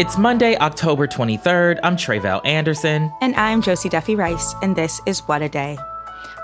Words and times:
It's 0.00 0.16
Monday, 0.16 0.56
October 0.56 1.06
23rd. 1.06 1.78
I'm 1.82 1.94
Tre'vell 1.94 2.40
Anderson. 2.46 3.12
And 3.20 3.36
I'm 3.36 3.60
Josie 3.60 3.90
Duffy 3.90 4.16
Rice, 4.16 4.54
and 4.62 4.74
this 4.74 4.98
is 5.04 5.20
What 5.28 5.42
a 5.42 5.48
Day. 5.50 5.76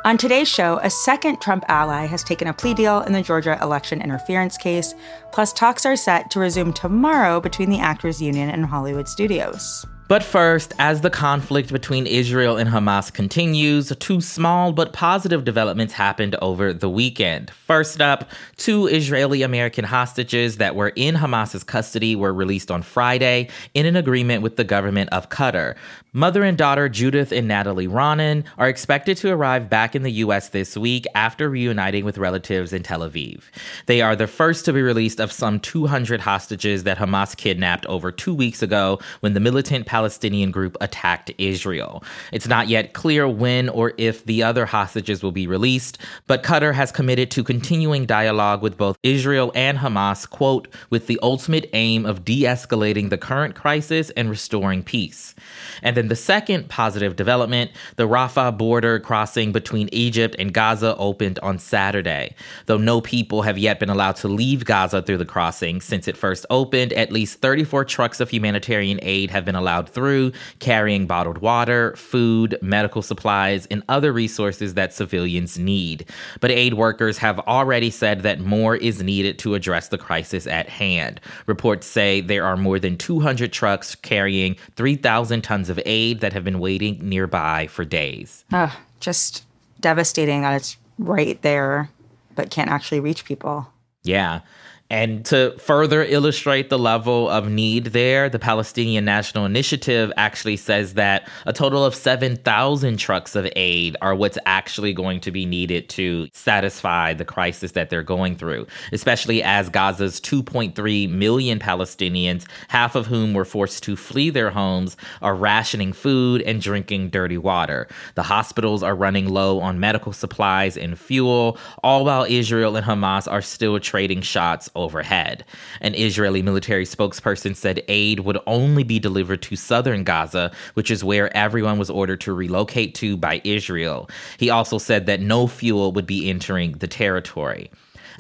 On 0.05 0.19
today's 0.19 0.47
show, 0.47 0.79
a 0.83 0.91
second 0.91 1.41
Trump 1.41 1.65
ally 1.67 2.05
has 2.05 2.23
taken 2.23 2.49
a 2.49 2.53
plea 2.53 2.75
deal 2.75 3.01
in 3.01 3.15
the 3.15 3.23
Georgia 3.23 3.59
election 3.63 4.03
interference 4.03 4.59
case, 4.59 4.95
plus 5.33 5.55
talks 5.55 5.87
are 5.87 5.97
set 5.97 6.31
to 6.33 6.39
resume 6.39 6.75
tomorrow 6.75 7.41
between 7.41 7.71
the 7.71 7.79
Actors 7.79 8.21
Union 8.21 8.51
and 8.51 8.67
Hollywood 8.67 9.09
studios. 9.09 9.87
But 10.09 10.23
first, 10.23 10.73
as 10.79 11.01
the 11.01 11.11
conflict 11.11 11.73
between 11.73 12.07
Israel 12.07 12.57
and 12.57 12.71
Hamas 12.71 13.13
continues, 13.13 13.93
two 13.99 14.21
small 14.21 14.71
but 14.73 14.93
positive 14.93 15.45
developments 15.45 15.95
happened 15.95 16.37
over 16.41 16.73
the 16.73 16.89
weekend. 16.89 17.51
First 17.51 18.01
up, 18.01 18.31
two 18.57 18.87
Israeli 18.87 19.43
American 19.43 19.85
hostages 19.85 20.59
that 20.59 20.77
were 20.77 20.91
in 20.91 21.17
Hamas's 21.17 21.65
custody 21.65 22.15
were 22.15 22.33
released 22.33 22.71
on 22.71 22.83
Friday 22.83 23.49
in 23.75 23.85
an 23.85 23.97
agreement 23.97 24.45
with 24.45 24.55
the 24.55 24.63
government 24.63 25.11
of 25.11 25.29
Qatar. 25.29 25.75
Mother 26.17 26.45
and 26.45 26.57
daughter 26.57 26.89
Judith 26.89 27.31
and 27.31 27.47
Natalie 27.47 27.89
Ronen 27.89 28.45
are 28.57 28.71
expected 28.71 29.19
to 29.19 29.31
arrive 29.31 29.69
back 29.69 29.95
in 29.95 30.03
the 30.03 30.13
U.S. 30.13 30.49
this 30.49 30.75
week 30.75 31.05
after 31.15 31.51
reuniting 31.51 32.07
with 32.07 32.17
relatives 32.17 32.73
in 32.73 32.83
Tel 32.83 33.01
Aviv. 33.01 33.43
They 33.85 34.01
are 34.01 34.17
the 34.17 34.27
first 34.27 34.65
to 34.65 34.73
be 34.73 34.81
released 34.81 35.21
of 35.21 35.31
some 35.31 35.61
200 35.61 36.21
hostages 36.21 36.85
that 36.85 36.97
Hamas 36.97 37.37
kidnapped 37.37 37.85
over 37.85 38.11
two 38.11 38.35
weeks 38.35 38.63
ago 38.63 38.99
when 39.21 39.35
the 39.35 39.41
militant 39.41 39.85
Palestinian 39.97 40.51
group 40.51 40.77
attacked 40.83 41.31
Israel. 41.39 42.05
It's 42.31 42.47
not 42.47 42.69
yet 42.69 42.93
clear 42.93 43.27
when 43.27 43.71
or 43.71 43.95
if 43.97 44.27
the 44.27 44.43
other 44.43 44.67
hostages 44.67 45.23
will 45.23 45.33
be 45.33 45.47
released, 45.47 45.97
but 46.27 46.43
Qatar 46.43 46.75
has 46.75 46.93
committed 46.93 47.31
to 47.31 47.43
continuing 47.43 48.05
dialogue 48.05 48.61
with 48.61 48.77
both 48.77 48.99
Israel 49.03 49.51
and 49.55 49.79
Hamas, 49.79 50.29
quote, 50.29 50.69
with 50.91 51.07
the 51.07 51.19
ultimate 51.23 51.71
aim 51.73 52.05
of 52.05 52.27
de 52.27 52.43
escalating 52.43 53.09
the 53.09 53.17
current 53.17 53.55
crisis 53.55 54.11
and 54.11 54.29
restoring 54.29 54.83
peace. 54.83 55.35
And 55.83 55.97
then 55.97 56.09
the 56.09 56.17
second 56.17 56.69
positive 56.69 57.17
development 57.17 57.71
the 57.97 58.07
Rafah 58.07 58.59
border 58.59 59.01
crossing 59.01 59.51
between 59.51 59.89
Egypt 59.93 60.37
and 60.39 60.53
Gaza 60.53 60.95
opened 60.99 61.39
on 61.39 61.59
Saturday. 61.59 62.35
Though 62.67 62.77
no 62.77 63.01
people 63.01 63.43
have 63.43 63.57
yet 63.57 63.81
been 63.81 63.89
allowed 63.89 64.17
to 64.17 64.29
leave 64.29 64.67
Gaza 64.67 65.01
through 65.01 65.17
the 65.17 65.25
crossing 65.25 65.81
since 65.81 66.07
it 66.07 66.19
first 66.19 66.45
opened, 66.51 66.93
at 66.93 67.13
least 67.13 67.41
34 67.41 67.87
trucks 67.87 68.21
of 68.21 68.29
humanitarian 68.29 68.99
aid 69.01 69.31
have 69.31 69.47
been 69.47 69.55
allowed 69.55 69.86
through, 69.89 70.33
carrying 70.59 71.07
bottled 71.07 71.39
water, 71.39 71.95
food, 71.97 72.59
medical 72.61 73.03
supplies, 73.03 73.67
and 73.67 73.83
other 73.89 74.13
resources 74.13 74.75
that 74.75 74.93
civilians 74.93 75.59
need. 75.59 76.09
But 76.41 76.51
aid 76.51 76.75
workers 76.75 77.19
have 77.19 77.39
already 77.41 77.91
said 77.91 78.23
that 78.23 78.41
more 78.41 78.77
is 78.77 79.03
needed 79.03 79.39
to 79.41 79.55
address 79.55 79.89
the 79.89 79.99
crisis 79.99 80.47
at 80.47 80.69
hand. 80.69 81.21
Reports 81.47 81.87
say 81.87 82.21
there 82.21 82.45
are 82.45 82.57
more 82.57 82.79
than 82.79 82.97
200 82.97 83.53
trucks 83.53 83.95
carrying 83.95 84.57
3,000 84.77 85.43
tons 85.43 85.71
of 85.71 85.81
aid 85.87 86.21
that 86.21 86.33
have 86.33 86.45
been 86.45 86.59
waiting 86.59 86.99
nearby 87.01 87.67
for 87.67 87.85
days. 87.85 88.45
Ugh, 88.53 88.73
just 89.01 89.45
devastating 89.81 90.43
that 90.43 90.55
it's 90.55 90.77
right 90.99 91.41
there, 91.43 91.91
but 92.35 92.51
can't 92.51 92.71
actually 92.71 93.01
reach 93.01 93.25
people. 93.25 93.71
Yeah. 94.03 94.41
And 94.89 95.25
to 95.27 95.57
further 95.59 96.05
illustrate 96.05 96.71
the 96.71 96.79
level 96.79 97.29
of 97.29 97.49
need 97.49 97.87
there, 97.87 98.29
the 98.29 98.39
Palestinian 98.39 99.05
National 99.05 99.45
Initiative 99.45 100.13
actually 100.17 100.57
says 100.57 100.95
that 100.95 101.29
a 101.45 101.53
total 101.53 101.85
of 101.85 101.95
7,000 101.95 102.97
trucks 102.97 103.35
of 103.35 103.49
aid 103.57 103.97
are 104.01 104.15
what's 104.15 104.39
actually 104.47 104.93
going 104.93 105.21
to 105.21 105.33
be 105.33 105.45
needed 105.45 105.89
to 105.91 106.29
satisfy 106.33 107.15
the 107.15 107.25
crisis 107.25 107.73
that 107.73 107.91
they're 107.91 108.05
going 108.05 108.37
through, 108.37 108.67
especially 108.93 109.43
as 109.43 109.69
Gaza's 109.71 110.21
2.3 110.21 111.11
million 111.11 111.59
Palestinians, 111.59 112.47
half 112.69 112.95
of 112.95 113.09
whom 113.09 113.35
were 113.35 113.45
forced 113.45 113.83
to 113.85 113.97
flee 113.97 114.31
their 114.31 114.51
homes, 114.51 114.97
are 115.21 115.35
rationing 115.35 115.93
food 115.93 116.43
and 116.43 116.63
drinking 116.63 117.11
dirty 117.11 117.39
water. 117.39 117.89
The 118.15 118.23
hospitals 118.23 118.85
are 118.85 118.95
running 118.95 119.29
low 119.29 119.59
on 119.61 119.81
medical 119.81 120.13
supplies 120.13 120.77
and 120.77 120.97
fuel, 120.97 121.59
all 121.83 122.05
while 122.05 122.25
Israel 122.29 122.77
and 122.77 122.87
Hamas 122.87 123.31
are 123.31 123.43
still 123.43 123.81
trading 123.81 124.21
shots 124.21 124.71
overhead. 124.77 125.45
An 125.81 125.95
Israeli 125.95 126.43
military 126.43 126.85
spokesperson 126.85 127.57
said 127.57 127.83
aid 127.89 128.21
would 128.21 128.39
only 128.47 128.85
be 128.85 128.99
delivered 128.99 129.43
to 129.43 129.57
southern 129.57 130.05
Gaza, 130.05 130.53
which 130.75 130.91
is 130.91 131.03
where 131.03 131.35
everyone 131.37 131.79
was 131.79 131.91
ordered 131.91 132.21
to 132.21 132.33
relocate 132.33 132.95
to 132.97 133.17
by 133.17 133.41
Israel. 133.43 134.09
He 134.39 134.51
also 134.51 134.79
said 134.79 135.07
that 135.07 135.21
no 135.21 135.47
fuel 135.47 135.93
would 135.93 136.07
be 136.07 136.31
entering 136.31 136.73
the 136.73 136.87
territory. 136.87 137.71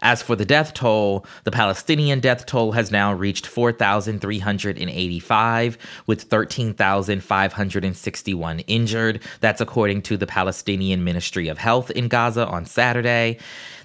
As 0.03 0.21
for 0.23 0.37
the 0.37 0.45
death 0.45 0.75
toll, 0.75 1.25
the 1.45 1.51
Palestinian 1.51 2.21
death 2.21 2.45
toll 2.47 2.73
has 2.73 2.91
now 2.91 3.15
reached 3.15 3.47
4,385, 3.47 5.79
with 6.07 6.23
13,561 6.23 8.61
injured. 8.61 9.23
That's 9.41 9.61
according 9.61 10.01
to 10.03 10.17
the 10.17 10.27
Palestinian 10.27 11.05
Ministry 11.05 11.49
of 11.49 11.59
Health 11.59 11.91
in 11.91 12.09
Gaza 12.09 12.47
on 12.47 12.65
Saturday. 12.67 13.39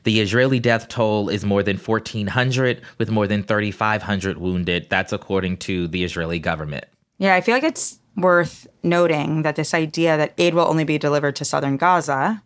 The 0.03 0.19
Israeli 0.19 0.59
death 0.59 0.87
toll 0.87 1.29
is 1.29 1.45
more 1.45 1.63
than 1.63 1.77
1,400, 1.77 2.81
with 2.97 3.11
more 3.11 3.27
than 3.27 3.43
3,500 3.43 4.37
wounded. 4.37 4.87
That's 4.89 5.13
according 5.13 5.57
to 5.57 5.87
the 5.87 6.03
Israeli 6.03 6.39
government. 6.39 6.85
Yeah, 7.17 7.35
I 7.35 7.41
feel 7.41 7.53
like 7.53 7.63
it's 7.63 7.99
worth 8.15 8.67
noting 8.83 9.43
that 9.43 9.55
this 9.55 9.73
idea 9.73 10.17
that 10.17 10.33
aid 10.37 10.53
will 10.53 10.67
only 10.67 10.83
be 10.83 10.97
delivered 10.97 11.35
to 11.37 11.45
southern 11.45 11.77
Gaza 11.77 12.41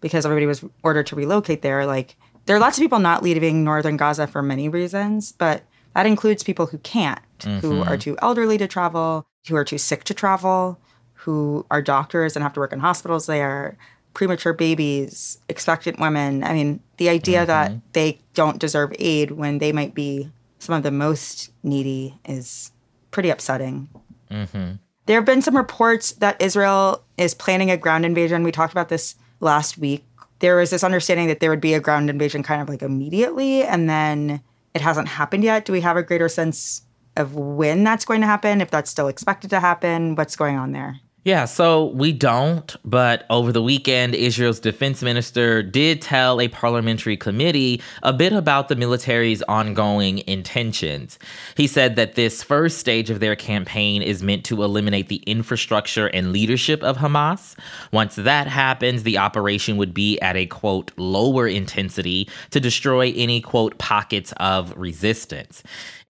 because 0.00 0.26
everybody 0.26 0.46
was 0.46 0.64
ordered 0.82 1.06
to 1.06 1.16
relocate 1.16 1.62
there, 1.62 1.86
like, 1.86 2.16
there 2.44 2.54
are 2.54 2.60
lots 2.60 2.78
of 2.78 2.82
people 2.82 2.98
not 2.98 3.22
leaving 3.22 3.64
northern 3.64 3.96
Gaza 3.96 4.26
for 4.26 4.40
many 4.42 4.68
reasons, 4.68 5.32
but 5.32 5.62
that 5.94 6.06
includes 6.06 6.42
people 6.42 6.66
who 6.66 6.78
can't, 6.78 7.18
mm-hmm. 7.40 7.58
who 7.58 7.82
are 7.82 7.96
too 7.96 8.16
elderly 8.22 8.56
to 8.58 8.68
travel, 8.68 9.26
who 9.48 9.56
are 9.56 9.64
too 9.64 9.78
sick 9.78 10.04
to 10.04 10.14
travel, 10.14 10.78
who 11.14 11.66
are 11.70 11.82
doctors 11.82 12.36
and 12.36 12.42
have 12.42 12.52
to 12.52 12.60
work 12.60 12.72
in 12.72 12.78
hospitals 12.78 13.26
there, 13.26 13.76
premature 14.16 14.52
babies, 14.52 15.38
expectant 15.48 16.00
women. 16.00 16.42
I 16.42 16.52
mean, 16.52 16.80
the 16.96 17.08
idea 17.08 17.40
mm-hmm. 17.40 17.46
that 17.46 17.72
they 17.92 18.18
don't 18.34 18.58
deserve 18.58 18.92
aid 18.98 19.30
when 19.30 19.58
they 19.58 19.70
might 19.70 19.94
be 19.94 20.30
some 20.58 20.74
of 20.74 20.82
the 20.82 20.90
most 20.90 21.50
needy 21.62 22.18
is 22.24 22.72
pretty 23.10 23.30
upsetting. 23.30 23.88
Mm-hmm. 24.30 24.72
There 25.04 25.16
have 25.16 25.24
been 25.24 25.42
some 25.42 25.56
reports 25.56 26.12
that 26.12 26.40
Israel 26.42 27.04
is 27.16 27.34
planning 27.34 27.70
a 27.70 27.76
ground 27.76 28.04
invasion. 28.04 28.42
We 28.42 28.50
talked 28.50 28.72
about 28.72 28.88
this 28.88 29.14
last 29.38 29.78
week 29.78 30.04
there 30.38 30.56
was 30.56 30.70
this 30.70 30.84
understanding 30.84 31.28
that 31.28 31.40
there 31.40 31.50
would 31.50 31.60
be 31.60 31.74
a 31.74 31.80
ground 31.80 32.10
invasion 32.10 32.42
kind 32.42 32.60
of 32.60 32.68
like 32.68 32.82
immediately, 32.82 33.62
and 33.62 33.88
then 33.88 34.42
it 34.74 34.82
hasn't 34.82 35.08
happened 35.08 35.44
yet. 35.44 35.64
Do 35.64 35.72
we 35.72 35.80
have 35.80 35.96
a 35.96 36.02
greater 36.02 36.28
sense 36.28 36.82
of 37.16 37.34
when 37.34 37.84
that's 37.84 38.04
going 38.04 38.20
to 38.20 38.26
happen? 38.26 38.60
If 38.60 38.70
that's 38.70 38.90
still 38.90 39.08
expected 39.08 39.50
to 39.50 39.60
happen? 39.60 40.14
What's 40.14 40.36
going 40.36 40.56
on 40.56 40.72
there? 40.72 41.00
Yeah, 41.26 41.46
so 41.46 41.86
we 41.86 42.12
don't, 42.12 42.76
but 42.84 43.26
over 43.30 43.50
the 43.50 43.60
weekend, 43.60 44.14
Israel's 44.14 44.60
defense 44.60 45.02
minister 45.02 45.60
did 45.60 46.00
tell 46.00 46.40
a 46.40 46.46
parliamentary 46.46 47.16
committee 47.16 47.82
a 48.04 48.12
bit 48.12 48.32
about 48.32 48.68
the 48.68 48.76
military's 48.76 49.42
ongoing 49.42 50.22
intentions. 50.28 51.18
He 51.56 51.66
said 51.66 51.96
that 51.96 52.14
this 52.14 52.44
first 52.44 52.78
stage 52.78 53.10
of 53.10 53.18
their 53.18 53.34
campaign 53.34 54.02
is 54.02 54.22
meant 54.22 54.44
to 54.44 54.62
eliminate 54.62 55.08
the 55.08 55.20
infrastructure 55.26 56.06
and 56.06 56.30
leadership 56.30 56.80
of 56.84 56.98
Hamas. 56.98 57.58
Once 57.90 58.14
that 58.14 58.46
happens, 58.46 59.02
the 59.02 59.18
operation 59.18 59.76
would 59.78 59.92
be 59.92 60.20
at 60.20 60.36
a 60.36 60.46
quote, 60.46 60.92
lower 60.96 61.48
intensity 61.48 62.28
to 62.52 62.60
destroy 62.60 63.12
any 63.16 63.40
quote, 63.40 63.76
pockets 63.78 64.32
of 64.36 64.72
resistance. 64.76 65.64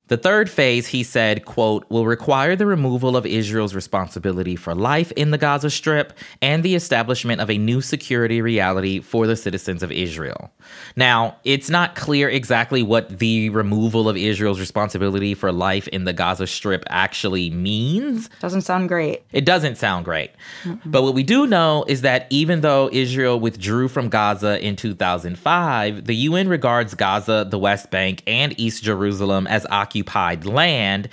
The 0.09 0.17
third 0.17 0.49
phase, 0.49 0.87
he 0.87 1.03
said, 1.03 1.45
quote, 1.45 1.85
will 1.89 2.07
require 2.07 2.55
the 2.55 2.67
removal 2.67 3.17
of 3.17 3.27
Israel's 3.27 3.75
responsibility 3.75 4.55
for 4.55 4.73
life 4.73 5.11
in 5.13 5.33
the 5.33 5.39
Gaza 5.39 5.69
Strip 5.69 6.13
and 6.41 6.63
the 6.63 6.77
establishment 6.77 7.41
of 7.41 7.51
a 7.51 7.59
new 7.59 7.81
security 7.81 8.41
reality 8.41 9.01
for 9.01 9.27
the 9.27 9.35
citizens 9.35 9.83
of 9.83 9.91
Israel. 9.91 10.53
Now, 10.95 11.37
it's 11.43 11.69
not 11.69 11.97
clear 11.97 12.29
exactly 12.29 12.85
what 12.85 13.19
the 13.19 13.51
removal 13.51 14.09
of 14.09 14.17
Israel's 14.17 14.61
responsibility 14.61 15.35
for 15.35 15.51
life 15.51 15.89
in 15.89 16.05
the 16.05 16.13
Gaza 16.13 16.47
Strip 16.47 16.85
actually 16.89 17.51
means. 17.51 18.31
Doesn't 18.41 18.63
sound 18.63 18.89
great. 18.89 19.25
It 19.33 19.45
doesn't 19.45 19.77
sound 19.77 20.05
great. 20.05 20.31
Mm-hmm. 20.63 20.89
But 20.89 21.03
what 21.03 21.15
we 21.15 21.25
do 21.25 21.49
know 21.49 21.85
is 21.89 22.03
that 22.03 22.29
even 22.31 22.61
though 22.61 22.89
Israel 22.93 23.41
withdrew 23.41 23.89
from 23.89 24.09
Gaza 24.09 24.65
in 24.65 24.77
2005, 24.77 26.05
the 26.05 26.15
UN 26.15 26.49
regards 26.49 26.95
Gaza, 26.95 27.45
the 27.49 27.59
West 27.59 27.91
Bank, 27.91 28.23
and 28.29 28.59
East 28.59 28.85
Jerusalem 28.85 29.49
as 29.49 29.67
occupied 29.69 29.96
occupied 30.01 30.45
land. 30.47 31.09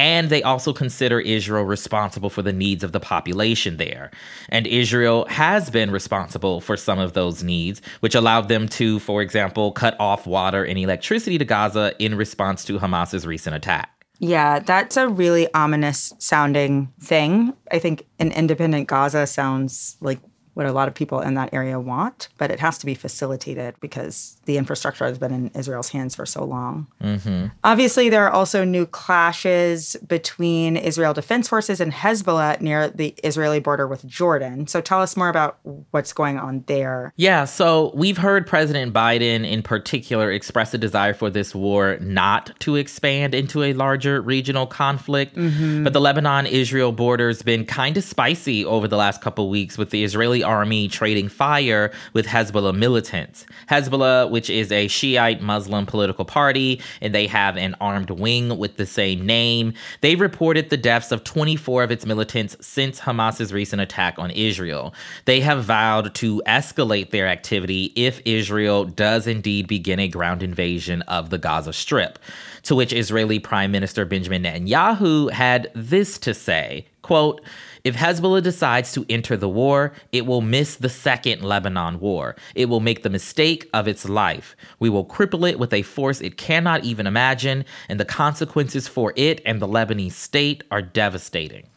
And 0.00 0.30
they 0.30 0.44
also 0.44 0.72
consider 0.72 1.18
Israel 1.18 1.64
responsible 1.64 2.30
for 2.30 2.40
the 2.42 2.52
needs 2.52 2.84
of 2.84 2.92
the 2.92 3.00
population 3.00 3.78
there. 3.78 4.12
And 4.48 4.64
Israel 4.66 5.26
has 5.28 5.70
been 5.70 5.90
responsible 5.90 6.60
for 6.60 6.76
some 6.76 7.00
of 7.00 7.14
those 7.14 7.42
needs, 7.42 7.82
which 7.98 8.14
allowed 8.14 8.48
them 8.48 8.68
to, 8.68 9.00
for 9.00 9.22
example, 9.22 9.72
cut 9.72 9.96
off 9.98 10.24
water 10.24 10.64
and 10.64 10.78
electricity 10.78 11.36
to 11.38 11.44
Gaza 11.44 11.94
in 11.98 12.14
response 12.14 12.64
to 12.66 12.78
Hamas's 12.78 13.26
recent 13.26 13.56
attack. 13.56 13.90
Yeah, 14.20 14.60
that's 14.60 14.96
a 14.96 15.08
really 15.08 15.52
ominous 15.52 16.12
sounding 16.18 16.92
thing. 17.00 17.54
I 17.72 17.78
think 17.80 18.06
an 18.20 18.30
independent 18.32 18.88
Gaza 18.88 19.26
sounds 19.26 19.96
like 20.00 20.20
what 20.58 20.66
a 20.66 20.72
lot 20.72 20.88
of 20.88 20.94
people 20.94 21.20
in 21.20 21.34
that 21.34 21.54
area 21.54 21.78
want, 21.78 22.28
but 22.36 22.50
it 22.50 22.58
has 22.58 22.78
to 22.78 22.84
be 22.84 22.96
facilitated 22.96 23.76
because 23.78 24.40
the 24.46 24.58
infrastructure 24.58 25.06
has 25.06 25.16
been 25.16 25.32
in 25.32 25.52
Israel's 25.54 25.90
hands 25.90 26.16
for 26.16 26.26
so 26.26 26.44
long. 26.44 26.88
Mm-hmm. 27.00 27.46
Obviously, 27.62 28.08
there 28.08 28.26
are 28.26 28.30
also 28.32 28.64
new 28.64 28.84
clashes 28.84 29.96
between 30.08 30.76
Israel 30.76 31.14
Defense 31.14 31.46
Forces 31.46 31.80
and 31.80 31.92
Hezbollah 31.92 32.60
near 32.60 32.88
the 32.88 33.14
Israeli 33.22 33.60
border 33.60 33.86
with 33.86 34.04
Jordan. 34.04 34.66
So 34.66 34.80
tell 34.80 35.00
us 35.00 35.16
more 35.16 35.28
about 35.28 35.60
what's 35.92 36.12
going 36.12 36.38
on 36.40 36.64
there. 36.66 37.12
Yeah, 37.14 37.44
so 37.44 37.92
we've 37.94 38.18
heard 38.18 38.44
President 38.44 38.92
Biden 38.92 39.48
in 39.48 39.62
particular 39.62 40.32
express 40.32 40.74
a 40.74 40.78
desire 40.78 41.14
for 41.14 41.30
this 41.30 41.54
war 41.54 41.98
not 42.00 42.50
to 42.60 42.74
expand 42.74 43.32
into 43.32 43.62
a 43.62 43.74
larger 43.74 44.20
regional 44.20 44.66
conflict. 44.66 45.36
Mm-hmm. 45.36 45.84
But 45.84 45.92
the 45.92 46.00
Lebanon 46.00 46.46
Israel 46.46 46.90
border's 46.90 47.42
been 47.42 47.64
kind 47.64 47.96
of 47.96 48.02
spicy 48.02 48.64
over 48.64 48.88
the 48.88 48.96
last 48.96 49.20
couple 49.20 49.48
weeks 49.48 49.78
with 49.78 49.90
the 49.90 50.02
Israeli 50.02 50.47
army 50.48 50.88
trading 50.88 51.28
fire 51.28 51.92
with 52.14 52.26
Hezbollah 52.26 52.74
militants. 52.74 53.44
Hezbollah, 53.68 54.30
which 54.30 54.48
is 54.48 54.72
a 54.72 54.88
Shiite 54.88 55.42
Muslim 55.42 55.84
political 55.84 56.24
party, 56.24 56.80
and 57.02 57.14
they 57.14 57.26
have 57.26 57.56
an 57.58 57.76
armed 57.80 58.10
wing 58.10 58.56
with 58.56 58.78
the 58.78 58.86
same 58.86 59.26
name, 59.26 59.74
they 60.00 60.16
reported 60.16 60.70
the 60.70 60.76
deaths 60.78 61.12
of 61.12 61.22
24 61.22 61.82
of 61.82 61.90
its 61.90 62.06
militants 62.06 62.56
since 62.60 63.00
Hamas's 63.00 63.52
recent 63.52 63.82
attack 63.82 64.18
on 64.18 64.30
Israel. 64.30 64.94
They 65.26 65.40
have 65.40 65.64
vowed 65.64 66.14
to 66.16 66.42
escalate 66.46 67.10
their 67.10 67.28
activity 67.28 67.92
if 67.94 68.22
Israel 68.24 68.86
does 68.86 69.26
indeed 69.26 69.68
begin 69.68 70.00
a 70.00 70.08
ground 70.08 70.42
invasion 70.42 71.02
of 71.02 71.28
the 71.28 71.38
Gaza 71.38 71.74
Strip. 71.74 72.18
To 72.62 72.74
which 72.74 72.92
Israeli 72.92 73.38
Prime 73.38 73.70
Minister 73.70 74.04
Benjamin 74.04 74.42
Netanyahu 74.42 75.30
had 75.30 75.70
this 75.74 76.18
to 76.18 76.32
say, 76.34 76.86
quote, 77.02 77.40
if 77.84 77.96
Hezbollah 77.96 78.42
decides 78.42 78.92
to 78.92 79.06
enter 79.08 79.36
the 79.36 79.48
war, 79.48 79.92
it 80.12 80.26
will 80.26 80.40
miss 80.40 80.76
the 80.76 80.88
second 80.88 81.42
Lebanon 81.42 82.00
war. 82.00 82.36
It 82.54 82.68
will 82.68 82.80
make 82.80 83.02
the 83.02 83.10
mistake 83.10 83.68
of 83.72 83.88
its 83.88 84.08
life. 84.08 84.56
We 84.78 84.90
will 84.90 85.04
cripple 85.04 85.48
it 85.48 85.58
with 85.58 85.72
a 85.72 85.82
force 85.82 86.20
it 86.20 86.36
cannot 86.36 86.84
even 86.84 87.06
imagine, 87.06 87.64
and 87.88 87.98
the 87.98 88.04
consequences 88.04 88.88
for 88.88 89.12
it 89.16 89.40
and 89.44 89.60
the 89.60 89.68
Lebanese 89.68 90.12
state 90.12 90.64
are 90.70 90.82
devastating. 90.82 91.68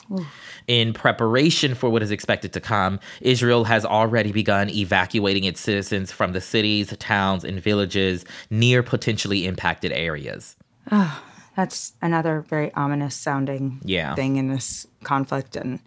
In 0.67 0.93
preparation 0.93 1.73
for 1.73 1.89
what 1.89 2.03
is 2.03 2.11
expected 2.11 2.51
to 2.53 2.59
come, 2.59 2.99
Israel 3.21 3.63
has 3.63 3.85
already 3.85 4.31
begun 4.31 4.69
evacuating 4.69 5.45
its 5.45 5.61
citizens 5.61 6.11
from 6.11 6.33
the 6.33 6.41
cities, 6.41 6.93
towns, 6.99 7.43
and 7.43 7.61
villages 7.61 8.25
near 8.49 8.83
potentially 8.83 9.45
impacted 9.45 9.91
areas. 9.91 10.57
Oh, 10.91 11.23
that's 11.61 11.93
another 12.01 12.41
very 12.41 12.73
ominous 12.73 13.13
sounding 13.13 13.79
yeah. 13.83 14.15
thing 14.15 14.37
in 14.37 14.47
this 14.47 14.87
conflict 15.03 15.55
and 15.55 15.79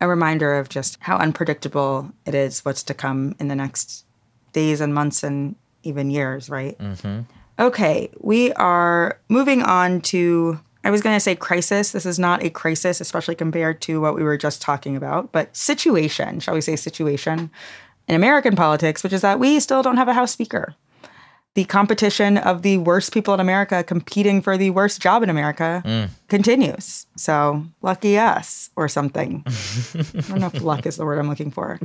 a 0.00 0.08
reminder 0.08 0.54
of 0.54 0.70
just 0.70 0.96
how 1.00 1.18
unpredictable 1.18 2.10
it 2.24 2.34
is 2.34 2.64
what's 2.64 2.82
to 2.84 2.94
come 2.94 3.34
in 3.38 3.48
the 3.48 3.54
next 3.54 4.06
days 4.54 4.80
and 4.80 4.94
months 4.94 5.22
and 5.22 5.56
even 5.82 6.10
years, 6.10 6.48
right? 6.48 6.78
Mm-hmm. 6.78 7.20
Okay, 7.58 8.08
we 8.20 8.54
are 8.54 9.20
moving 9.28 9.62
on 9.62 10.00
to, 10.00 10.58
I 10.84 10.90
was 10.90 11.02
going 11.02 11.14
to 11.14 11.20
say 11.20 11.36
crisis. 11.36 11.92
This 11.92 12.06
is 12.06 12.18
not 12.18 12.42
a 12.42 12.48
crisis, 12.48 12.98
especially 12.98 13.34
compared 13.34 13.82
to 13.82 14.00
what 14.00 14.14
we 14.14 14.22
were 14.22 14.38
just 14.38 14.62
talking 14.62 14.96
about, 14.96 15.32
but 15.32 15.54
situation, 15.54 16.40
shall 16.40 16.54
we 16.54 16.62
say 16.62 16.76
situation 16.76 17.50
in 18.08 18.14
American 18.14 18.56
politics, 18.56 19.04
which 19.04 19.12
is 19.12 19.20
that 19.20 19.38
we 19.38 19.60
still 19.60 19.82
don't 19.82 19.98
have 19.98 20.08
a 20.08 20.14
House 20.14 20.32
Speaker 20.32 20.74
the 21.54 21.64
competition 21.64 22.36
of 22.38 22.62
the 22.62 22.78
worst 22.78 23.12
people 23.12 23.32
in 23.32 23.38
America 23.38 23.84
competing 23.84 24.42
for 24.42 24.56
the 24.56 24.70
worst 24.70 25.00
job 25.00 25.22
in 25.22 25.30
America 25.30 25.82
mm. 25.84 26.08
continues. 26.28 27.06
So 27.16 27.64
lucky 27.80 28.18
us 28.18 28.70
or 28.74 28.88
something. 28.88 29.44
I 29.46 30.20
don't 30.28 30.40
know 30.40 30.50
if 30.52 30.62
luck 30.62 30.84
is 30.84 30.96
the 30.96 31.04
word 31.04 31.18
I'm 31.18 31.28
looking 31.28 31.52
for. 31.52 31.78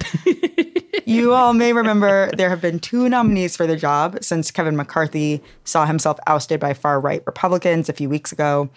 you 1.05 1.33
all 1.33 1.53
may 1.53 1.71
remember 1.73 2.31
there 2.35 2.49
have 2.49 2.61
been 2.61 2.79
two 2.79 3.07
nominees 3.09 3.55
for 3.55 3.67
the 3.67 3.75
job 3.75 4.17
since 4.23 4.49
Kevin 4.49 4.75
McCarthy 4.75 5.41
saw 5.65 5.85
himself 5.85 6.17
ousted 6.25 6.59
by 6.59 6.73
far 6.73 6.99
right 6.99 7.21
Republicans 7.27 7.89
a 7.89 7.93
few 7.93 8.09
weeks 8.09 8.31
ago. 8.31 8.69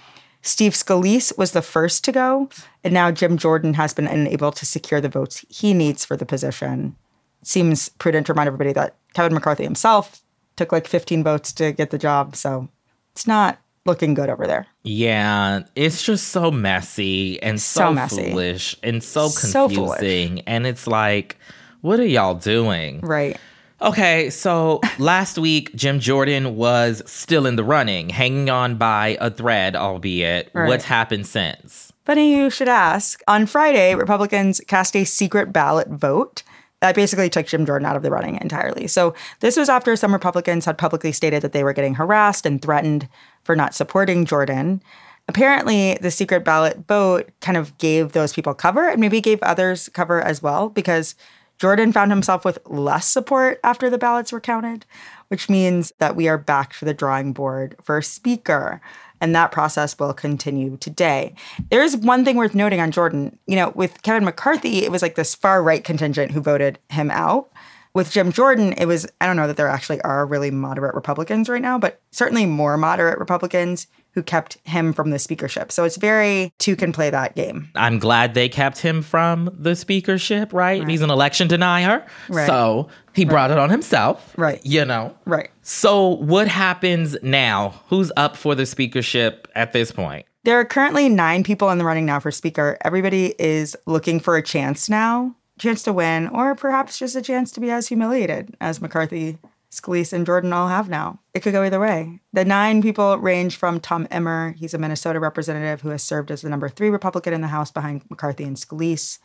Steve 0.43 0.73
Scalise 0.73 1.37
was 1.39 1.53
the 1.53 1.63
first 1.63 2.03
to 2.05 2.13
go, 2.13 2.51
and 2.83 2.93
now 2.93 3.13
Jim 3.13 3.39
Jordan 3.39 3.75
has 3.75 3.95
been 3.95 4.09
unable 4.09 4.51
to 4.51 4.67
secure 4.67 5.01
the 5.01 5.09
votes 5.09 5.45
he 5.49 5.73
needs 5.73 6.05
for 6.05 6.17
the 6.17 6.27
position. 6.27 6.97
Seems 7.45 7.89
prudent 7.91 8.27
to 8.27 8.33
remind 8.33 8.49
everybody 8.49 8.73
that 8.73 8.97
Kevin 9.15 9.35
McCarthy 9.35 9.63
himself 9.63 10.21
took 10.57 10.73
like 10.73 10.87
15 10.87 11.25
votes 11.25 11.53
to 11.55 11.73
get 11.73 11.91
the 11.91 11.99
job. 11.99 12.37
So 12.37 12.69
it's 13.13 13.27
not 13.27 13.59
looking 13.85 14.15
good 14.15 14.31
over 14.31 14.47
there. 14.47 14.67
Yeah, 14.83 15.63
it's 15.75 16.03
just 16.03 16.29
so 16.29 16.51
messy 16.51 17.43
and 17.43 17.61
so, 17.61 17.81
so 17.81 17.93
messy. 17.93 18.31
foolish 18.31 18.77
and 18.83 19.03
so 19.03 19.31
confusing. 19.31 20.39
So 20.39 20.43
and 20.47 20.67
it's 20.67 20.87
like, 20.87 21.37
what 21.81 21.99
are 22.01 22.07
y'all 22.07 22.35
doing? 22.35 23.01
Right. 23.01 23.37
Okay, 23.81 24.31
so 24.31 24.81
last 24.99 25.39
week, 25.39 25.75
Jim 25.75 25.99
Jordan 25.99 26.57
was 26.57 27.03
still 27.07 27.47
in 27.47 27.57
the 27.57 27.65
running, 27.65 28.11
hanging 28.11 28.49
on 28.49 28.77
by 28.77 29.17
a 29.21 29.31
thread, 29.31 29.75
albeit. 29.75 30.51
Right. 30.55 30.69
What's 30.69 30.85
happened 30.85 31.27
since? 31.27 31.93
Funny 32.05 32.37
you 32.37 32.51
should 32.51 32.69
ask. 32.69 33.23
On 33.29 33.47
Friday, 33.47 33.95
Republicans 33.95 34.61
cast 34.67 34.97
a 34.97 35.05
secret 35.05 35.53
ballot 35.53 35.89
vote 35.89 36.43
that 36.83 36.97
basically 36.97 37.31
took 37.31 37.47
Jim 37.47 37.65
Jordan 37.65 37.87
out 37.87 37.95
of 37.95 38.03
the 38.03 38.11
running 38.11 38.39
entirely. 38.41 38.89
So 38.89 39.15
this 39.39 39.57
was 39.57 39.69
after 39.69 39.95
some 39.95 40.13
Republicans 40.13 40.65
had 40.65 40.77
publicly 40.77 41.13
stated 41.13 41.41
that 41.43 41.53
they 41.53 41.63
were 41.63 41.73
getting 41.73 41.95
harassed 41.95 42.45
and 42.45 42.61
threatened 42.61 43.09
for 43.45 43.55
not 43.55 43.73
supporting 43.73 44.25
Jordan. 44.25 44.83
Apparently, 45.29 45.97
the 46.01 46.11
secret 46.11 46.45
ballot 46.45 46.83
vote 46.89 47.31
kind 47.41 47.57
of 47.57 47.79
gave 47.79 48.13
those 48.13 48.33
people 48.33 48.53
cover 48.53 48.89
and 48.89 49.01
maybe 49.01 49.21
gave 49.21 49.41
others 49.45 49.89
cover 49.91 50.21
as 50.21 50.43
well 50.43 50.71
because 50.71 51.15
Jordan 51.57 51.93
found 51.93 52.11
himself 52.11 52.45
with 52.45 52.59
less 52.67 53.07
support 53.07 53.61
after 53.63 53.89
the 53.89 53.97
ballots 53.97 54.33
were 54.33 54.41
counted, 54.41 54.85
which 55.29 55.49
means 55.49 55.93
that 55.99 56.17
we 56.17 56.27
are 56.27 56.37
back 56.37 56.77
to 56.79 56.85
the 56.85 56.93
drawing 56.93 57.33
board 57.33 57.77
for 57.81 58.03
speaker 58.03 58.81
and 59.23 59.37
that 59.37 59.53
process 59.53 59.97
will 60.01 60.13
continue 60.13 60.77
today. 60.79 61.33
There 61.71 61.83
is 61.83 61.97
one 61.97 62.25
thing 62.25 62.37
worth 62.37 62.57
noting 62.57 62.81
on 62.81 62.91
Jordan. 62.91 63.39
You 63.47 63.55
know, 63.55 63.71
with 63.71 64.03
Kevin 64.03 64.25
McCarthy, 64.25 64.85
it 64.85 64.91
was 64.91 65.01
like 65.01 65.15
this 65.15 65.33
far 65.33 65.63
right 65.63 65.83
contingent 65.83 66.33
who 66.33 66.41
voted 66.41 66.81
him 66.91 67.09
out. 67.11 67.49
With 67.95 68.11
Jim 68.11 68.33
Jordan, 68.33 68.73
it 68.73 68.87
was, 68.87 69.07
I 69.21 69.27
don't 69.27 69.37
know 69.37 69.47
that 69.47 69.57
there 69.57 69.69
actually 69.69 70.01
are 70.01 70.27
really 70.27 70.51
moderate 70.51 70.95
Republicans 70.95 71.49
right 71.49 71.63
now, 71.63 71.79
but 71.79 72.01
certainly 72.11 72.47
more 72.47 72.77
moderate 72.77 73.19
Republicans 73.19 73.87
who 74.15 74.23
kept 74.23 74.59
him 74.65 74.93
from 74.93 75.11
the 75.11 75.19
speakership. 75.19 75.73
So 75.73 75.85
it's 75.85 75.97
very 75.97 76.53
two 76.59 76.77
can 76.77 76.93
play 76.93 77.11
that 77.11 77.35
game. 77.35 77.71
I'm 77.75 77.99
glad 77.99 78.35
they 78.35 78.49
kept 78.49 78.79
him 78.79 79.03
from 79.03 79.51
the 79.59 79.75
speakership, 79.75 80.53
right? 80.53 80.81
right. 80.81 80.89
He's 80.89 81.03
an 81.03 81.11
election 81.11 81.49
denier. 81.49 82.07
Right. 82.29 82.47
So 82.47 82.89
he 83.15 83.25
right. 83.25 83.31
brought 83.31 83.51
it 83.51 83.59
on 83.59 83.71
himself. 83.71 84.35
Right. 84.37 84.65
You 84.65 84.85
know. 84.85 85.17
Right. 85.25 85.51
So 85.63 86.09
what 86.09 86.49
happens 86.49 87.17
now? 87.23 87.81
Who's 87.89 88.13
up 88.17 88.37
for 88.37 88.55
the 88.55 88.67
speakership 88.67 89.49
at 89.55 89.73
this 89.73 89.93
point? 89.93 90.27
There 90.45 90.59
are 90.59 90.65
currently 90.65 91.09
nine 91.09 91.45
people 91.45 91.71
in 91.71 91.79
the 91.79 91.85
running 91.85 92.05
now 92.05 92.19
for 92.19 92.33
speaker. 92.33 92.77
Everybody 92.85 93.35
is 93.39 93.77
looking 93.87 94.19
for 94.19 94.37
a 94.37 94.43
chance 94.43 94.89
now, 94.89 95.37
chance 95.59 95.85
to 95.85 95.93
win, 95.93 96.27
or 96.29 96.57
perhaps 96.57 96.99
just 96.99 97.15
a 97.15 97.23
chance 97.23 97.53
to 97.53 97.61
be 97.61 97.71
as 97.71 97.87
humiliated 97.87 98.57
as 98.61 98.81
McCarthy 98.81 99.39
Scalise 99.73 100.13
and 100.13 100.27
Jordan 100.27 100.53
all 100.53 100.69
have 100.69 100.91
now. 100.91 101.19
It 101.33 101.41
could 101.41 101.55
go 101.55 101.63
either 101.65 101.81
way. 101.81 102.21
The 102.35 102.45
nine 102.45 102.83
people 102.83 103.17
range 103.17 103.57
from 103.57 103.81
Tom 103.81 104.07
Emmer. 104.11 104.55
He's 104.59 104.75
a 104.75 104.79
Minnesota 104.79 105.19
representative 105.19 105.81
who 105.81 105.89
has 105.89 106.03
served 106.03 106.31
as 106.31 106.43
the 106.43 106.51
number 106.51 106.69
three 106.69 106.91
Republican 106.91 107.33
in 107.33 107.41
the 107.41 107.49
House 107.49 107.71
behind 107.71 108.03
McCarthy 108.11 108.45
and 108.45 108.57
Scalise. 108.57 109.19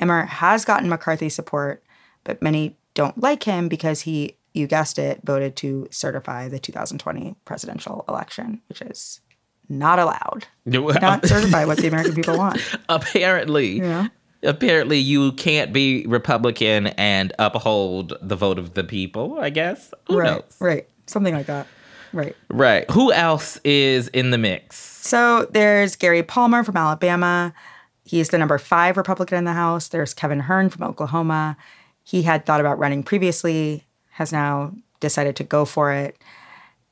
Emmer 0.00 0.24
has 0.24 0.64
gotten 0.64 0.88
McCarthy 0.88 1.28
support, 1.28 1.84
but 2.24 2.42
many 2.42 2.76
don't 2.94 3.22
like 3.22 3.44
him 3.44 3.68
because 3.68 4.00
he, 4.00 4.36
you 4.52 4.66
guessed 4.66 4.98
it, 4.98 5.20
voted 5.22 5.54
to 5.56 5.86
certify 5.92 6.48
the 6.48 6.58
2020 6.58 7.36
presidential 7.44 8.04
election, 8.08 8.62
which 8.68 8.82
is 8.82 9.20
not 9.68 10.00
allowed. 10.00 10.48
not 11.00 11.22
um, 11.22 11.28
certify 11.28 11.64
what 11.64 11.78
the 11.78 11.86
American 11.86 12.14
people 12.16 12.36
want. 12.36 12.60
Apparently. 12.88 13.78
Yeah 13.78 14.08
apparently 14.44 14.98
you 14.98 15.32
can't 15.32 15.72
be 15.72 16.06
Republican 16.06 16.88
and 16.88 17.32
uphold 17.38 18.14
the 18.20 18.36
vote 18.36 18.58
of 18.58 18.74
the 18.74 18.84
people, 18.84 19.38
I 19.40 19.50
guess. 19.50 19.92
Who 20.08 20.18
right, 20.18 20.32
knows? 20.32 20.56
Right. 20.60 20.88
Something 21.06 21.34
like 21.34 21.46
that. 21.46 21.66
Right. 22.12 22.36
Right. 22.48 22.88
Who 22.90 23.12
else 23.12 23.58
is 23.64 24.08
in 24.08 24.30
the 24.30 24.38
mix? 24.38 24.76
So 24.76 25.46
there's 25.50 25.96
Gary 25.96 26.22
Palmer 26.22 26.62
from 26.62 26.76
Alabama. 26.76 27.52
He's 28.04 28.28
the 28.28 28.38
number 28.38 28.58
five 28.58 28.96
Republican 28.96 29.38
in 29.38 29.44
the 29.44 29.52
House. 29.52 29.88
There's 29.88 30.14
Kevin 30.14 30.40
Hern 30.40 30.70
from 30.70 30.84
Oklahoma. 30.84 31.56
He 32.04 32.22
had 32.22 32.46
thought 32.46 32.60
about 32.60 32.78
running 32.78 33.02
previously, 33.02 33.84
has 34.10 34.32
now 34.32 34.72
decided 35.00 35.36
to 35.36 35.44
go 35.44 35.64
for 35.64 35.92
it. 35.92 36.16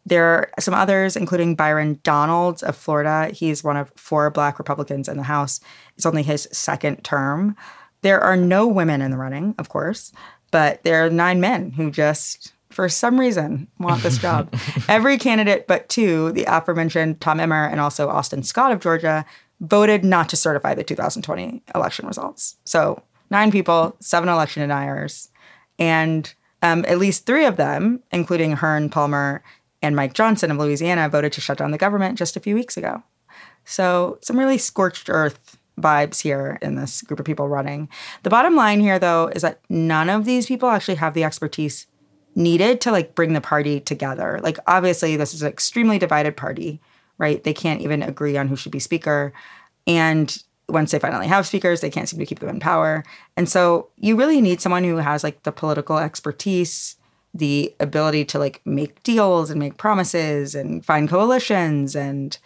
There 0.05 0.25
are 0.27 0.51
some 0.59 0.75
others, 0.75 1.17
including 1.17 1.55
Byron 1.55 2.01
Donalds 2.03 2.63
of 2.63 2.77
Florida. 2.77 3.31
He's 3.33 3.63
one 3.63 3.77
of 3.77 3.93
four 3.97 4.31
Black 4.31 4.59
Republicans 4.59 5.09
in 5.09 5.17
the 5.17 5.23
House. 5.23 5.61
It's 5.97 6.07
only 6.07 6.23
his 6.23 6.49
second 6.51 7.05
term. 7.05 7.57
There 8.03 8.21
are 8.21 8.37
no 8.37 8.67
women 8.67 9.01
in 9.01 9.13
the 9.13 9.17
running, 9.17 9.55
of 9.59 9.69
course, 9.69 10.13
but 10.51 10.83
there 10.83 11.07
are 11.07 11.11
nine 11.11 11.41
men 11.41 11.71
who 11.71 11.91
just, 11.91 12.53
for 12.71 12.89
some 12.89 13.19
reason, 13.19 13.69
want 13.79 14.03
this 14.03 14.19
job. 14.27 14.53
Every 14.89 15.19
candidate 15.19 15.69
but 15.69 15.89
two, 15.89 16.33
the 16.33 16.45
aforementioned 16.49 17.21
Tom 17.21 17.39
Emmer 17.39 17.67
and 17.67 17.81
also 17.81 18.09
Austin 18.09 18.43
Scott 18.43 18.73
of 18.73 18.81
Georgia, 18.81 19.25
voted 19.61 20.05
not 20.05 20.29
to 20.29 20.37
certify 20.37 20.75
the 20.75 20.83
2020 20.83 21.63
election 21.75 22.07
results. 22.07 22.57
So 22.65 23.03
nine 23.31 23.53
people, 23.53 23.97
seven 24.01 24.29
election 24.29 24.61
deniers. 24.61 25.31
And 25.79 26.33
um, 26.61 26.85
at 26.87 26.99
least 26.99 27.27
three 27.27 27.45
of 27.45 27.57
them, 27.57 28.03
including 28.11 28.53
Hern 28.53 28.89
Palmer 28.89 29.43
and 29.83 29.97
Mike 29.97 30.15
Johnson 30.15 30.51
of 30.51 30.59
Louisiana, 30.59 31.09
voted 31.09 31.33
to 31.33 31.41
shut 31.41 31.59
down 31.59 31.73
the 31.73 31.79
government 31.79 32.17
just 32.17 32.37
a 32.37 32.41
few 32.41 32.55
weeks 32.55 32.77
ago. 32.77 33.03
So, 33.65 34.19
some 34.23 34.39
really 34.39 34.59
scorched 34.59 35.11
earth 35.11 35.59
vibes 35.81 36.21
here 36.21 36.59
in 36.63 36.77
this 36.77 37.03
group 37.03 37.19
of 37.19 37.27
people 37.27 37.49
running. 37.49 37.89
The 38.23 38.31
bottom 38.31 38.57
line 38.57 38.81
here, 38.81 38.99
though, 38.99 39.29
is 39.29 39.43
that 39.43 39.61
none 39.69 40.11
of 40.11 40.25
these 40.25 40.47
people 40.47 40.69
actually 40.69 40.97
have 40.97 41.15
the 41.15 41.25
expertise 41.25 41.87
needed 42.35 42.81
to 42.81 42.93
like 42.93 43.15
bring 43.15 43.33
the 43.33 43.41
party 43.41 43.81
together. 43.81 44.41
Like, 44.43 44.59
obviously, 44.67 45.17
this 45.17 45.35
is 45.35 45.43
an 45.43 45.49
extremely 45.49 45.99
divided 45.99 46.37
party, 46.37 46.81
right? 47.19 47.43
They 47.43 47.55
can't 47.55 47.81
even 47.81 48.03
agree 48.03 48.37
on 48.37 48.49
who 48.49 48.57
should 48.57 48.73
be 48.73 48.79
speaker. 48.79 49.33
And 49.87 50.37
once 50.69 50.91
they 50.91 50.99
finally 50.99 51.27
have 51.27 51.47
speakers, 51.47 51.81
they 51.81 51.91
can't 51.91 52.09
seem 52.09 52.19
to 52.21 52.27
keep 52.27 52.39
them 52.39 52.49
in 52.49 52.61
power. 52.61 53.05
And 53.37 53.49
so 53.49 53.91
you 53.97 54.17
really 54.17 54.41
need 54.41 54.61
someone 54.61 54.85
who 54.85 54.97
has 54.97 55.23
like 55.23 55.43
the 55.43 55.53
political 55.53 55.99
expertise, 55.99 56.97
the 57.35 57.75
ability 57.81 58.25
to 58.27 58.39
like 58.39 58.61
make 58.65 59.03
deals 59.03 59.51
and 59.51 59.59
make 59.59 59.79
promises 59.79 60.55
and 60.55 60.85
find 60.85 61.09
coalitions 61.09 61.97
and 61.97 62.39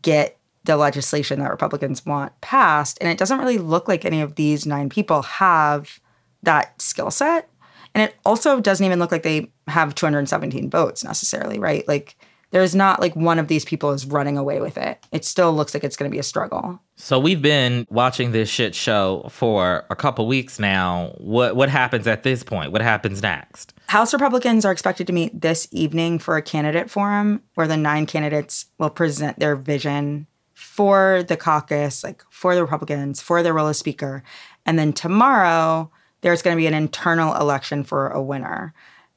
get 0.00 0.38
the 0.64 0.76
legislation 0.76 1.40
that 1.40 1.50
Republicans 1.50 2.06
want 2.06 2.40
passed. 2.40 2.98
And 3.00 3.10
it 3.10 3.18
doesn't 3.18 3.38
really 3.38 3.58
look 3.58 3.88
like 3.88 4.04
any 4.04 4.20
of 4.20 4.36
these 4.36 4.64
nine 4.64 4.88
people 4.88 5.22
have 5.22 6.00
that 6.42 6.80
skill 6.80 7.10
set. 7.10 7.48
And 7.94 8.02
it 8.08 8.14
also 8.24 8.60
doesn't 8.60 8.84
even 8.84 8.98
look 8.98 9.12
like 9.12 9.22
they 9.22 9.50
have 9.66 9.94
217 9.94 10.70
votes 10.70 11.04
necessarily, 11.04 11.58
right? 11.58 11.86
Like 11.86 12.16
there's 12.52 12.74
not 12.74 13.00
like 13.00 13.16
one 13.16 13.38
of 13.38 13.48
these 13.48 13.64
people 13.64 13.90
is 13.92 14.06
running 14.06 14.38
away 14.38 14.60
with 14.60 14.78
it. 14.78 15.04
It 15.10 15.24
still 15.24 15.52
looks 15.52 15.74
like 15.74 15.84
it's 15.84 15.96
going 15.96 16.10
to 16.10 16.14
be 16.14 16.18
a 16.18 16.22
struggle. 16.22 16.80
So 16.96 17.18
we've 17.18 17.42
been 17.42 17.86
watching 17.90 18.32
this 18.32 18.48
shit 18.48 18.74
show 18.74 19.26
for 19.30 19.84
a 19.90 19.96
couple 19.96 20.26
weeks 20.26 20.58
now. 20.58 21.14
What 21.18 21.56
what 21.56 21.68
happens 21.68 22.06
at 22.06 22.22
this 22.22 22.42
point? 22.42 22.72
What 22.72 22.82
happens 22.82 23.20
next? 23.22 23.74
House 23.92 24.14
Republicans 24.14 24.64
are 24.64 24.72
expected 24.72 25.06
to 25.06 25.12
meet 25.12 25.38
this 25.38 25.68
evening 25.70 26.18
for 26.18 26.38
a 26.38 26.42
candidate 26.42 26.90
forum 26.90 27.42
where 27.56 27.68
the 27.68 27.76
nine 27.76 28.06
candidates 28.06 28.64
will 28.78 28.88
present 28.88 29.38
their 29.38 29.54
vision 29.54 30.26
for 30.54 31.22
the 31.28 31.36
caucus, 31.36 32.02
like 32.02 32.24
for 32.30 32.54
the 32.54 32.62
Republicans, 32.62 33.20
for 33.20 33.42
their 33.42 33.52
role 33.52 33.68
as 33.68 33.76
speaker. 33.76 34.22
And 34.64 34.78
then 34.78 34.94
tomorrow, 34.94 35.90
there's 36.22 36.40
going 36.40 36.56
to 36.56 36.58
be 36.58 36.66
an 36.66 36.72
internal 36.72 37.34
election 37.34 37.84
for 37.84 38.08
a 38.08 38.22
winner. 38.22 38.72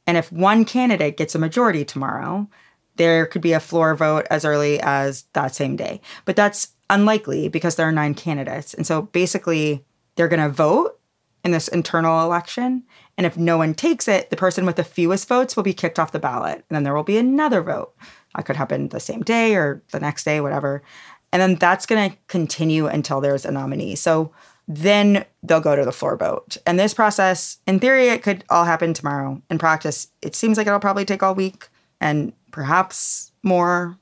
And 0.05 0.17
if 0.17 0.29
one 0.29 0.65
candidate 0.65 1.15
gets 1.15 1.36
a 1.36 1.39
majority 1.39 1.86
tomorrow, 1.86 2.50
there 2.98 3.27
could 3.27 3.41
be 3.41 3.53
a 3.53 3.62
floor 3.62 3.96
vote 3.96 4.27
as 4.29 4.44
early 4.44 4.82
as 4.82 5.24
that 5.32 5.55
same 5.55 5.77
day. 5.77 6.01
But 6.25 6.36
that's 6.36 6.74
unlikely 6.89 7.48
because 7.48 7.77
there 7.77 7.88
are 7.88 7.94
nine 7.94 8.13
candidates. 8.13 8.74
And 8.74 8.86
so 8.86 9.03
basically, 9.03 9.86
they're 10.17 10.27
going 10.27 10.44
to 10.44 10.50
vote 10.50 11.00
in 11.46 11.51
this 11.51 11.67
internal 11.70 12.24
election. 12.24 12.84
And 13.17 13.25
if 13.25 13.38
no 13.38 13.57
one 13.57 13.74
takes 13.74 14.07
it, 14.07 14.29
the 14.29 14.36
person 14.36 14.65
with 14.65 14.75
the 14.75 14.84
fewest 14.84 15.27
votes 15.27 15.55
will 15.55 15.63
be 15.63 15.74
kicked 15.74 16.00
off 16.00 16.12
the 16.12 16.19
ballot. 16.19 16.55
And 16.55 16.75
then 16.75 16.84
there 16.84 16.93
will 16.93 17.03
be 17.03 17.17
another 17.17 17.62
vote. 17.62 17.93
That 18.36 18.45
could 18.45 18.57
happen 18.57 18.89
the 18.89 19.00
same 19.00 19.22
day 19.22 19.55
or 19.55 19.81
the 19.91 20.00
next 20.00 20.25
day, 20.25 20.41
whatever. 20.41 20.84
And 21.31 21.41
then 21.41 21.55
that's 21.55 21.86
going 21.86 22.12
to 22.12 22.17
continue 22.27 22.88
until 22.88 23.22
there's 23.22 23.45
a 23.45 23.51
nominee. 23.51 23.95
So 23.95 24.31
then 24.67 25.25
they'll 25.43 25.62
go 25.62 25.75
to 25.75 25.86
the 25.86 25.91
floor 25.91 26.17
vote. 26.17 26.57
And 26.65 26.79
this 26.79 26.93
process, 26.93 27.60
in 27.67 27.79
theory, 27.79 28.07
it 28.10 28.24
could 28.24 28.43
all 28.50 28.65
happen 28.65 28.93
tomorrow. 28.93 29.41
In 29.50 29.57
practice, 29.57 30.07
it 30.22 30.36
seems 30.36 30.57
like 30.57 30.67
it'll 30.67 30.79
probably 30.79 31.05
take 31.05 31.24
all 31.24 31.36
week 31.36 31.69
and 32.01 32.34
perhaps 32.51 33.31
more. 33.43 33.98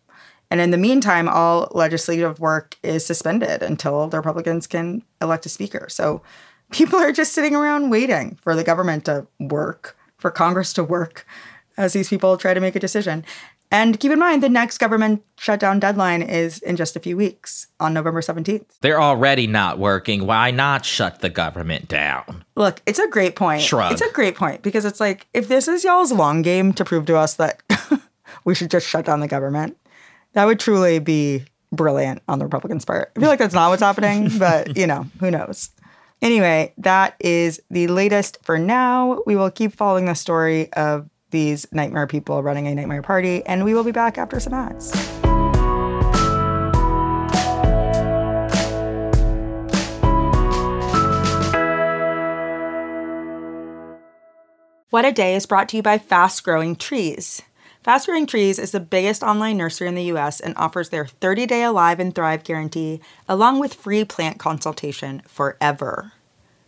And 0.50 0.62
in 0.62 0.72
the 0.72 0.78
meantime, 0.78 1.28
all 1.28 1.70
legislative 1.72 2.40
work 2.40 2.78
is 2.84 3.06
suspended 3.06 3.62
until 3.62 4.08
the 4.08 4.18
Republicans 4.18 4.68
can 4.68 5.04
elect 5.22 5.46
a 5.46 5.50
speaker. 5.50 5.88
So 5.90 6.22
people 6.74 7.00
are 7.00 7.12
just 7.12 7.34
sitting 7.34 7.56
around 7.56 7.90
waiting 7.90 8.38
for 8.42 8.56
the 8.56 8.64
government 8.64 9.06
to 9.06 9.28
work, 9.40 9.98
for 10.18 10.32
Congress 10.32 10.74
to 10.74 10.84
work 10.84 11.26
as 11.78 11.94
these 11.94 12.10
people 12.10 12.38
try 12.38 12.54
to 12.54 12.60
make 12.60 12.76
a 12.76 12.80
decision. 12.80 13.24
And 13.72 14.00
keep 14.00 14.12
in 14.12 14.20
mind, 14.20 14.44
the 14.44 14.50
next 14.50 14.78
government 14.78 15.24
shutdown 15.40 15.80
deadline 15.80 16.22
is 16.22 16.60
in 16.60 16.76
just 16.76 16.96
a 16.96 17.00
few 17.00 17.18
weeks 17.18 17.68
on 17.80 17.92
November 17.92 18.22
17th. 18.22 18.66
They're 18.82 19.02
already 19.02 19.48
not 19.48 19.80
working. 19.80 20.28
Why 20.28 20.52
not 20.52 20.86
shut 20.86 21.22
the 21.22 21.30
government 21.30 21.88
down? 21.88 22.46
Look, 22.56 22.84
it's 22.86 23.00
a 23.00 23.08
great 23.08 23.36
point. 23.36 23.64
Shrug. 23.64 23.92
It's 23.92 24.02
a 24.02 24.12
great 24.12 24.36
point 24.36 24.62
because 24.62 24.86
it's 24.86 25.00
like, 25.00 25.28
if 25.34 25.48
this 25.48 25.68
is 25.68 25.84
y'all's 25.84 26.12
long 26.12 26.44
game 26.44 26.72
to 26.74 26.86
prove 26.86 27.08
to 27.08 27.18
us 27.18 27.34
that 27.36 27.64
we 28.46 28.54
should 28.54 28.70
just 28.70 28.88
shut 28.88 29.06
down 29.06 29.22
the 29.22 29.28
government, 29.28 29.76
that 30.34 30.46
would 30.46 30.60
truly 30.60 31.00
be 31.00 31.44
brilliant 31.72 32.22
on 32.28 32.38
the 32.38 32.46
Republicans' 32.46 32.86
part. 32.86 33.12
I 33.16 33.20
feel 33.20 33.30
like 33.30 33.40
that's 33.40 33.56
not 33.56 33.70
what's 33.70 33.82
happening, 33.82 34.30
but 34.38 34.78
you 34.78 34.86
know, 34.86 35.08
who 35.20 35.32
knows? 35.32 35.72
Anyway, 36.24 36.74
that 36.78 37.18
is 37.20 37.62
the 37.70 37.86
latest 37.88 38.38
for 38.44 38.58
now. 38.58 39.22
We 39.26 39.36
will 39.36 39.52
keep 39.52 39.74
following 39.74 40.06
the 40.06 40.14
story 40.14 40.72
of 40.72 41.10
these 41.32 41.68
nightmare 41.74 42.08
people 42.08 42.42
running 42.42 42.66
a 42.66 42.74
nightmare 42.74 43.02
party, 43.02 43.46
and 43.46 43.66
we 43.66 43.74
will 43.74 43.84
be 43.84 43.92
back 43.92 44.18
after 44.18 44.40
some 44.40 44.54
ads. 44.54 44.96
What 54.92 55.04
a 55.04 55.12
Day 55.12 55.36
is 55.36 55.46
brought 55.46 55.68
to 55.70 55.76
you 55.76 55.84
by 55.84 55.98
Fast 55.98 56.42
Growing 56.46 56.78
Trees. 56.78 57.42
Fast 57.84 58.08
Growing 58.08 58.26
Trees 58.26 58.60
is 58.60 58.72
the 58.72 58.80
biggest 58.80 59.24
online 59.24 59.58
nursery 59.58 59.88
in 59.88 59.96
the 59.96 60.04
US 60.14 60.40
and 60.40 60.56
offers 60.58 60.90
their 60.90 61.06
30 61.06 61.46
day 61.46 61.64
Alive 61.64 62.00
and 62.00 62.16
Thrive 62.16 62.44
guarantee, 62.44 63.02
along 63.28 63.60
with 63.60 63.74
free 63.74 64.06
plant 64.06 64.40
consultation 64.40 65.22
forever. 65.28 66.14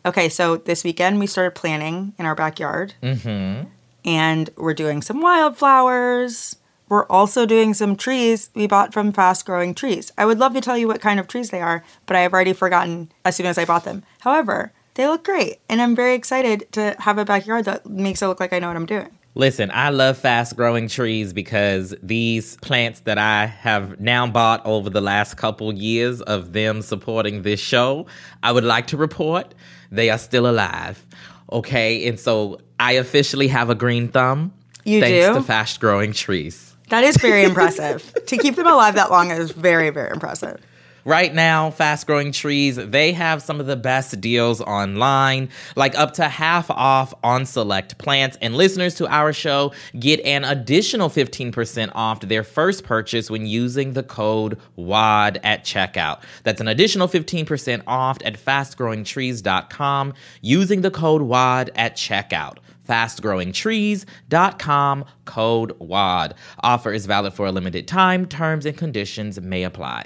Okay, 0.06 0.30
so 0.30 0.58
this 0.58 0.84
weekend 0.84 1.20
we 1.20 1.28
started 1.28 1.56
planting 1.56 2.14
in 2.20 2.26
our 2.26 2.36
backyard. 2.36 2.94
Mm-hmm 3.02 3.70
and 4.06 4.52
we're 4.56 4.74
doing 4.74 5.02
some 5.02 5.20
wildflowers. 5.20 6.58
We're 6.88 7.08
also 7.08 7.46
doing 7.48 7.74
some 7.74 7.96
trees 7.96 8.52
we 8.54 8.68
bought 8.68 8.94
from 8.94 9.12
Fast 9.12 9.46
Growing 9.46 9.74
Trees. 9.74 10.12
I 10.18 10.26
would 10.26 10.38
love 10.38 10.54
to 10.54 10.62
tell 10.62 10.78
you 10.78 10.88
what 10.88 11.02
kind 11.02 11.20
of 11.20 11.28
trees 11.28 11.50
they 11.50 11.62
are, 11.62 11.84
but 12.06 12.16
I 12.16 12.22
have 12.22 12.32
already 12.32 12.54
forgotten 12.54 13.12
as 13.26 13.36
soon 13.36 13.48
as 13.48 13.58
I 13.58 13.66
bought 13.66 13.84
them. 13.84 14.04
However, 14.22 14.72
they 14.94 15.08
look 15.08 15.24
great, 15.26 15.60
and 15.68 15.82
I'm 15.82 15.96
very 15.96 16.14
excited 16.14 16.72
to 16.74 16.96
have 17.00 17.18
a 17.18 17.26
backyard 17.26 17.66
that 17.66 17.88
makes 17.88 18.22
it 18.22 18.28
look 18.28 18.40
like 18.40 18.54
I 18.54 18.60
know 18.60 18.68
what 18.68 18.78
I'm 18.78 18.86
doing. 18.86 19.15
Listen, 19.38 19.70
I 19.74 19.90
love 19.90 20.18
fast 20.18 20.56
growing 20.56 20.88
trees 20.88 21.34
because 21.34 21.94
these 22.02 22.56
plants 22.58 23.02
that 23.02 23.18
I 23.18 23.46
have 23.46 24.00
now 24.00 24.26
bought 24.28 24.66
over 24.66 24.90
the 24.90 25.02
last 25.02 25.36
couple 25.36 25.74
years 25.74 26.22
of 26.22 26.54
them 26.54 26.82
supporting 26.82 27.42
this 27.42 27.60
show, 27.60 28.06
I 28.44 28.54
would 28.54 28.64
like 28.64 28.88
to 28.88 28.98
report 28.98 29.54
they 29.92 30.10
are 30.10 30.18
still 30.18 30.48
alive. 30.48 31.06
Okay, 31.52 32.08
and 32.08 32.18
so 32.18 32.60
I 32.80 32.94
officially 32.94 33.50
have 33.50 33.70
a 33.70 33.76
green 33.76 34.08
thumb. 34.08 34.54
You 34.86 35.02
thanks 35.02 35.28
do? 35.28 35.34
to 35.34 35.42
fast 35.44 35.82
growing 35.82 36.14
trees. 36.14 36.76
That 36.90 37.04
is 37.04 37.18
very 37.18 37.44
impressive. 37.50 38.14
to 38.28 38.38
keep 38.38 38.56
them 38.56 38.68
alive 38.68 38.96
that 38.96 39.12
long 39.12 39.32
is 39.32 39.52
very, 39.52 39.90
very 39.90 40.12
impressive. 40.12 40.62
Right 41.08 41.36
now, 41.36 41.70
Fast 41.70 42.08
Growing 42.08 42.32
Trees, 42.32 42.78
they 42.78 43.14
have 43.14 43.44
some 43.44 43.60
of 43.60 43.68
the 43.68 43.76
best 43.76 44.20
deals 44.20 44.60
online, 44.60 45.50
like 45.76 45.94
up 45.94 46.16
to 46.16 46.28
half 46.28 46.72
off 46.72 47.14
on 47.24 47.46
select 47.46 48.00
plants. 48.00 48.40
And 48.42 48.58
listeners 48.58 48.96
to 48.96 49.08
our 49.08 49.32
show 49.32 49.72
get 50.00 50.20
an 50.22 50.44
additional 50.44 51.10
15% 51.10 51.92
off 51.94 52.22
their 52.22 52.44
first 52.44 52.86
purchase 52.86 53.30
when 53.30 53.46
using 53.46 53.94
the 53.94 54.02
code 54.02 54.58
WAD 54.78 55.40
at 55.44 55.64
checkout. 55.64 56.24
That's 56.42 56.60
an 56.60 56.68
additional 56.68 57.08
15% 57.08 57.84
off 57.86 58.18
at 58.26 58.44
fastgrowingtrees.com 58.44 60.14
using 60.42 60.82
the 60.82 60.90
code 60.90 61.22
WAD 61.22 61.70
at 61.76 61.96
checkout 61.96 62.58
fastgrowingtrees.com 62.88 65.06
code 65.26 65.72
WAD. 65.80 66.36
Offer 66.62 66.94
is 66.94 67.08
valid 67.08 67.34
for 67.34 67.48
a 67.48 67.52
limited 67.52 67.88
time. 67.88 68.28
Terms 68.28 68.68
and 68.68 68.78
conditions 68.78 69.42
may 69.42 69.64
apply. 69.64 70.06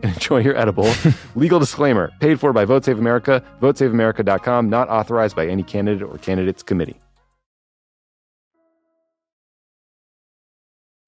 enjoy 0.14 0.38
your 0.38 0.56
edible. 0.56 0.90
Legal 1.34 1.58
disclaimer 1.58 2.10
paid 2.20 2.40
for 2.40 2.52
by 2.52 2.64
Vote 2.64 2.84
Save 2.84 2.98
America, 2.98 3.42
votesaveamerica.com, 3.60 4.68
not 4.68 4.88
authorized 4.88 5.36
by 5.36 5.46
any 5.46 5.62
candidate 5.62 6.02
or 6.02 6.18
candidates 6.18 6.62
committee. 6.62 7.00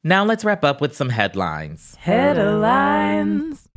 Now 0.04 0.24
let's 0.24 0.44
wrap 0.44 0.64
up 0.64 0.80
with 0.80 0.96
some 0.96 1.10
headlines. 1.10 1.94
Headlines. 1.94 3.68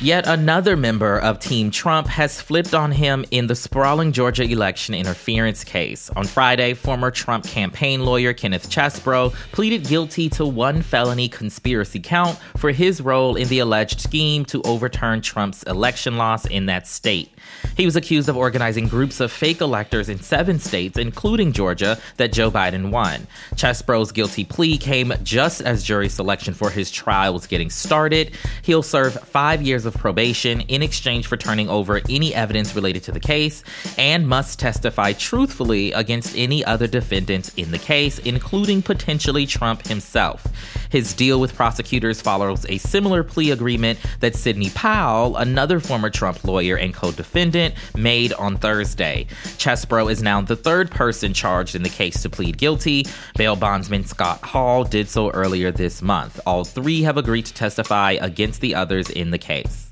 Yet 0.00 0.28
another 0.28 0.76
member 0.76 1.18
of 1.18 1.40
Team 1.40 1.72
Trump 1.72 2.06
has 2.06 2.40
flipped 2.40 2.72
on 2.72 2.92
him 2.92 3.24
in 3.32 3.48
the 3.48 3.56
sprawling 3.56 4.12
Georgia 4.12 4.44
election 4.44 4.94
interference 4.94 5.64
case. 5.64 6.08
On 6.10 6.24
Friday, 6.24 6.74
former 6.74 7.10
Trump 7.10 7.44
campaign 7.44 8.04
lawyer 8.04 8.32
Kenneth 8.32 8.70
Chesebro 8.70 9.34
pleaded 9.50 9.88
guilty 9.88 10.28
to 10.30 10.46
one 10.46 10.82
felony 10.82 11.28
conspiracy 11.28 11.98
count 11.98 12.38
for 12.56 12.70
his 12.70 13.00
role 13.00 13.34
in 13.34 13.48
the 13.48 13.58
alleged 13.58 14.00
scheme 14.00 14.44
to 14.44 14.62
overturn 14.62 15.20
Trump's 15.20 15.64
election 15.64 16.16
loss 16.16 16.46
in 16.46 16.66
that 16.66 16.86
state. 16.86 17.34
He 17.76 17.84
was 17.84 17.96
accused 17.96 18.28
of 18.28 18.36
organizing 18.36 18.86
groups 18.86 19.18
of 19.18 19.32
fake 19.32 19.60
electors 19.60 20.08
in 20.08 20.20
seven 20.20 20.60
states, 20.60 20.96
including 20.96 21.52
Georgia, 21.52 21.98
that 22.18 22.32
Joe 22.32 22.52
Biden 22.52 22.92
won. 22.92 23.26
Chesebro's 23.56 24.12
guilty 24.12 24.44
plea 24.44 24.78
came 24.78 25.12
just 25.24 25.60
as 25.60 25.82
jury 25.82 26.08
selection 26.08 26.54
for 26.54 26.70
his 26.70 26.88
trial 26.88 27.34
was 27.34 27.48
getting 27.48 27.68
started. 27.70 28.36
He'll 28.62 28.84
serve 28.84 29.14
five 29.24 29.60
years 29.60 29.87
of 29.88 29.94
probation 29.94 30.60
in 30.60 30.80
exchange 30.80 31.26
for 31.26 31.36
turning 31.36 31.68
over 31.68 32.00
any 32.08 32.32
evidence 32.32 32.76
related 32.76 33.02
to 33.02 33.10
the 33.10 33.18
case 33.18 33.64
and 33.98 34.28
must 34.28 34.60
testify 34.60 35.12
truthfully 35.12 35.90
against 35.90 36.36
any 36.36 36.64
other 36.64 36.86
defendants 36.86 37.52
in 37.56 37.72
the 37.72 37.78
case, 37.78 38.20
including 38.20 38.82
potentially 38.82 39.46
Trump 39.46 39.84
himself. 39.88 40.46
His 40.90 41.12
deal 41.14 41.40
with 41.40 41.54
prosecutors 41.54 42.20
follows 42.20 42.64
a 42.68 42.78
similar 42.78 43.22
plea 43.22 43.50
agreement 43.50 43.98
that 44.20 44.34
Sidney 44.34 44.70
Powell, 44.70 45.36
another 45.36 45.80
former 45.80 46.10
Trump 46.10 46.44
lawyer 46.44 46.76
and 46.76 46.94
co 46.94 47.12
defendant, 47.12 47.74
made 47.96 48.32
on 48.34 48.56
Thursday. 48.56 49.26
Chesebro 49.58 50.10
is 50.10 50.22
now 50.22 50.40
the 50.40 50.56
third 50.56 50.90
person 50.90 51.32
charged 51.32 51.74
in 51.74 51.82
the 51.82 51.88
case 51.88 52.22
to 52.22 52.30
plead 52.30 52.58
guilty. 52.58 53.06
Bail 53.36 53.56
bondsman 53.56 54.04
Scott 54.04 54.42
Hall 54.42 54.84
did 54.84 55.08
so 55.08 55.30
earlier 55.30 55.70
this 55.70 56.02
month. 56.02 56.40
All 56.46 56.64
three 56.64 57.02
have 57.02 57.16
agreed 57.16 57.46
to 57.46 57.54
testify 57.54 58.12
against 58.20 58.60
the 58.60 58.74
others 58.74 59.10
in 59.10 59.30
the 59.30 59.38
case. 59.38 59.88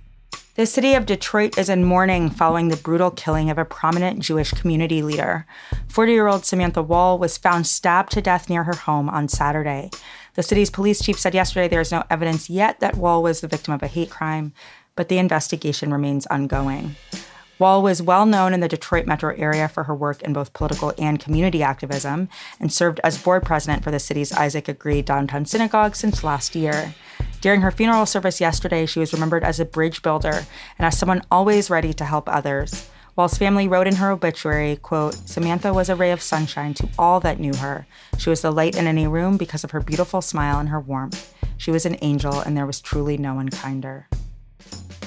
The 0.57 0.65
city 0.65 0.95
of 0.95 1.05
Detroit 1.05 1.59
is 1.59 1.69
in 1.69 1.85
mourning 1.85 2.31
following 2.31 2.69
the 2.69 2.79
brutal 2.79 3.11
killing 3.11 3.51
of 3.51 3.59
a 3.59 3.67
prominent 3.67 4.21
Jewish 4.21 4.53
community 4.53 5.03
leader. 5.03 5.45
40 5.89 6.13
year 6.13 6.29
old 6.29 6.47
Samantha 6.47 6.83
Woll 6.83 7.19
was 7.19 7.37
found 7.37 7.67
stabbed 7.67 8.11
to 8.13 8.23
death 8.23 8.49
near 8.49 8.65
her 8.65 8.75
home 8.75 9.11
on 9.11 9.29
Saturday. 9.29 9.91
The 10.37 10.43
city's 10.43 10.71
police 10.71 11.01
chief 11.01 11.19
said 11.19 11.35
yesterday 11.35 11.67
there 11.67 11.81
is 11.81 11.91
no 11.91 12.05
evidence 12.11 12.51
yet 12.51 12.81
that 12.81 12.97
Woll 12.97 13.23
was 13.23 13.41
the 13.41 13.49
victim 13.49 13.73
of 13.73 13.83
a 13.83 13.87
hate 13.87 14.11
crime, 14.11 14.53
but 14.95 15.09
the 15.09 15.17
investigation 15.17 15.91
remains 15.91 16.27
ongoing. 16.27 16.95
Woll 17.59 17.83
was 17.83 18.03
well 18.03 18.27
known 18.27 18.53
in 18.53 18.61
the 18.61 18.69
Detroit 18.69 19.07
metro 19.07 19.35
area 19.35 19.67
for 19.67 19.85
her 19.85 19.95
work 19.95 20.21
in 20.23 20.35
both 20.35 20.53
political 20.53 20.93
and 20.99 21.19
community 21.19 21.63
activism 21.63 22.29
and 22.61 22.71
served 22.71 23.01
as 23.03 23.17
board 23.17 23.45
president 23.45 23.83
for 23.83 23.91
the 23.91 23.99
city's 23.99 24.31
Isaac 24.31 24.69
Agree 24.69 25.01
downtown 25.01 25.47
synagogue 25.47 25.97
since 25.97 26.23
last 26.23 26.55
year. 26.55 26.95
During 27.41 27.63
her 27.63 27.71
funeral 27.71 28.05
service 28.05 28.39
yesterday, 28.39 28.85
she 28.85 29.01
was 29.01 29.15
remembered 29.15 29.43
as 29.43 29.59
a 29.59 29.65
bridge 29.65 30.03
builder 30.03 30.45
and 30.79 30.87
as 30.87 30.99
someone 30.99 31.23
always 31.31 31.71
ready 31.71 31.95
to 31.95 32.05
help 32.05 32.29
others. 32.29 32.91
Woll's 33.17 33.39
family 33.39 33.67
wrote 33.67 33.87
in 33.87 33.95
her 33.95 34.11
obituary, 34.11 34.77
quote, 34.77 35.15
Samantha 35.15 35.73
was 35.73 35.89
a 35.89 35.97
ray 35.97 36.13
of 36.13 36.21
sunshine 36.21 36.75
to 36.75 36.89
all 36.99 37.19
that 37.21 37.41
knew 37.41 37.55
her. 37.57 37.87
She 38.19 38.29
was 38.29 38.43
the 38.43 38.51
light 38.51 38.77
in 38.77 38.87
any 38.87 39.07
room 39.07 39.39
because 39.39 39.65
of 39.65 39.71
her 39.71 39.81
beautiful 39.81 40.21
smile 40.21 40.59
and 40.59 40.69
her 40.69 40.81
warmth. 40.81 41.33
She 41.57 41.71
was 41.71 41.87
an 41.87 41.97
angel, 42.03 42.39
and 42.41 42.55
there 42.55 42.67
was 42.67 42.79
truly 42.79 43.17
no 43.17 43.33
one 43.33 43.49
kinder. 43.49 44.07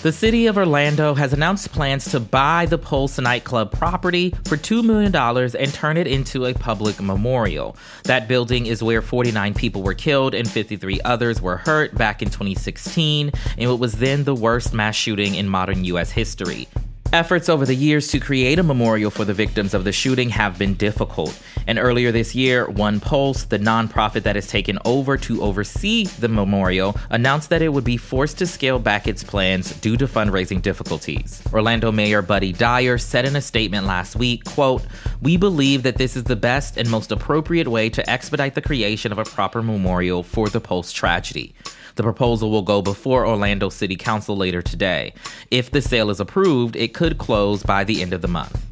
The 0.01 0.11
city 0.11 0.47
of 0.47 0.57
Orlando 0.57 1.13
has 1.13 1.33
announced 1.33 1.71
plans 1.71 2.09
to 2.09 2.19
buy 2.19 2.65
the 2.65 2.79
Pulse 2.79 3.19
nightclub 3.19 3.73
property 3.73 4.33
for 4.45 4.57
$2 4.57 4.83
million 4.83 5.15
and 5.15 5.73
turn 5.73 5.95
it 5.95 6.07
into 6.07 6.45
a 6.45 6.53
public 6.55 6.99
memorial. 6.99 7.77
That 8.05 8.27
building 8.27 8.65
is 8.65 8.81
where 8.81 9.03
49 9.03 9.53
people 9.53 9.83
were 9.83 9.93
killed 9.93 10.33
and 10.33 10.49
53 10.49 10.99
others 11.05 11.41
were 11.41 11.57
hurt 11.57 11.93
back 11.93 12.23
in 12.23 12.29
2016 12.29 13.31
in 13.57 13.69
what 13.69 13.77
was 13.77 13.97
then 13.97 14.23
the 14.23 14.33
worst 14.33 14.73
mass 14.73 14.95
shooting 14.95 15.35
in 15.35 15.47
modern 15.47 15.83
U.S. 15.83 16.09
history. 16.09 16.67
Efforts 17.11 17.49
over 17.49 17.65
the 17.65 17.73
years 17.73 18.07
to 18.09 18.19
create 18.19 18.59
a 18.59 18.63
memorial 18.63 19.09
for 19.09 19.25
the 19.25 19.33
victims 19.33 19.73
of 19.73 19.83
the 19.83 19.91
shooting 19.91 20.29
have 20.29 20.59
been 20.59 20.75
difficult. 20.75 21.35
And 21.65 21.79
earlier 21.79 22.11
this 22.11 22.35
year, 22.35 22.69
One 22.69 22.99
Pulse, 22.99 23.45
the 23.45 23.57
nonprofit 23.57 24.21
that 24.23 24.35
has 24.35 24.45
taken 24.45 24.77
over 24.85 25.17
to 25.17 25.41
oversee 25.41 26.05
the 26.05 26.27
memorial, 26.27 26.95
announced 27.09 27.49
that 27.49 27.63
it 27.63 27.73
would 27.73 27.83
be 27.83 27.97
forced 27.97 28.37
to 28.37 28.45
scale 28.45 28.77
back 28.77 29.07
its 29.07 29.23
plans 29.23 29.71
due 29.79 29.97
to 29.97 30.07
fundraising 30.07 30.61
difficulties. 30.61 31.41
Orlando 31.51 31.91
Mayor 31.91 32.21
Buddy 32.21 32.53
Dyer 32.53 32.99
said 32.99 33.25
in 33.25 33.35
a 33.35 33.41
statement 33.41 33.87
last 33.87 34.15
week, 34.15 34.45
quote, 34.45 34.83
"We 35.19 35.35
believe 35.35 35.81
that 35.81 35.97
this 35.97 36.15
is 36.15 36.25
the 36.25 36.35
best 36.35 36.77
and 36.77 36.87
most 36.91 37.11
appropriate 37.11 37.67
way 37.67 37.89
to 37.89 38.07
expedite 38.07 38.53
the 38.53 38.61
creation 38.61 39.11
of 39.11 39.17
a 39.17 39.25
proper 39.25 39.63
memorial 39.63 40.21
for 40.21 40.47
the 40.47 40.61
Pulse 40.61 40.91
tragedy." 40.91 41.55
The 41.95 42.03
proposal 42.03 42.51
will 42.51 42.61
go 42.61 42.81
before 42.81 43.25
Orlando 43.25 43.69
City 43.69 43.95
Council 43.95 44.35
later 44.37 44.61
today. 44.61 45.13
If 45.51 45.71
the 45.71 45.81
sale 45.81 46.09
is 46.09 46.19
approved, 46.19 46.75
it 46.75 46.93
could 46.93 47.17
close 47.17 47.63
by 47.63 47.83
the 47.83 48.01
end 48.01 48.13
of 48.13 48.21
the 48.21 48.27
month. 48.27 48.65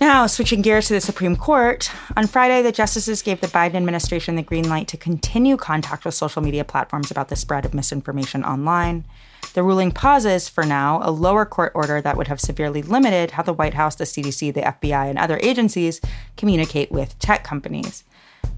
Now, 0.00 0.28
switching 0.28 0.62
gears 0.62 0.86
to 0.88 0.94
the 0.94 1.00
Supreme 1.00 1.34
Court, 1.34 1.90
on 2.16 2.28
Friday, 2.28 2.62
the 2.62 2.70
justices 2.70 3.20
gave 3.20 3.40
the 3.40 3.48
Biden 3.48 3.74
administration 3.74 4.36
the 4.36 4.42
green 4.42 4.68
light 4.68 4.86
to 4.88 4.96
continue 4.96 5.56
contact 5.56 6.04
with 6.04 6.14
social 6.14 6.40
media 6.40 6.64
platforms 6.64 7.10
about 7.10 7.28
the 7.28 7.36
spread 7.36 7.64
of 7.64 7.74
misinformation 7.74 8.44
online. 8.44 9.04
The 9.54 9.64
ruling 9.64 9.90
pauses, 9.90 10.48
for 10.48 10.64
now, 10.64 11.00
a 11.02 11.10
lower 11.10 11.44
court 11.44 11.72
order 11.74 12.00
that 12.00 12.16
would 12.16 12.28
have 12.28 12.40
severely 12.40 12.80
limited 12.80 13.32
how 13.32 13.42
the 13.42 13.52
White 13.52 13.74
House, 13.74 13.96
the 13.96 14.04
CDC, 14.04 14.54
the 14.54 14.60
FBI, 14.60 15.10
and 15.10 15.18
other 15.18 15.40
agencies 15.42 16.00
communicate 16.36 16.92
with 16.92 17.18
tech 17.18 17.42
companies. 17.42 18.04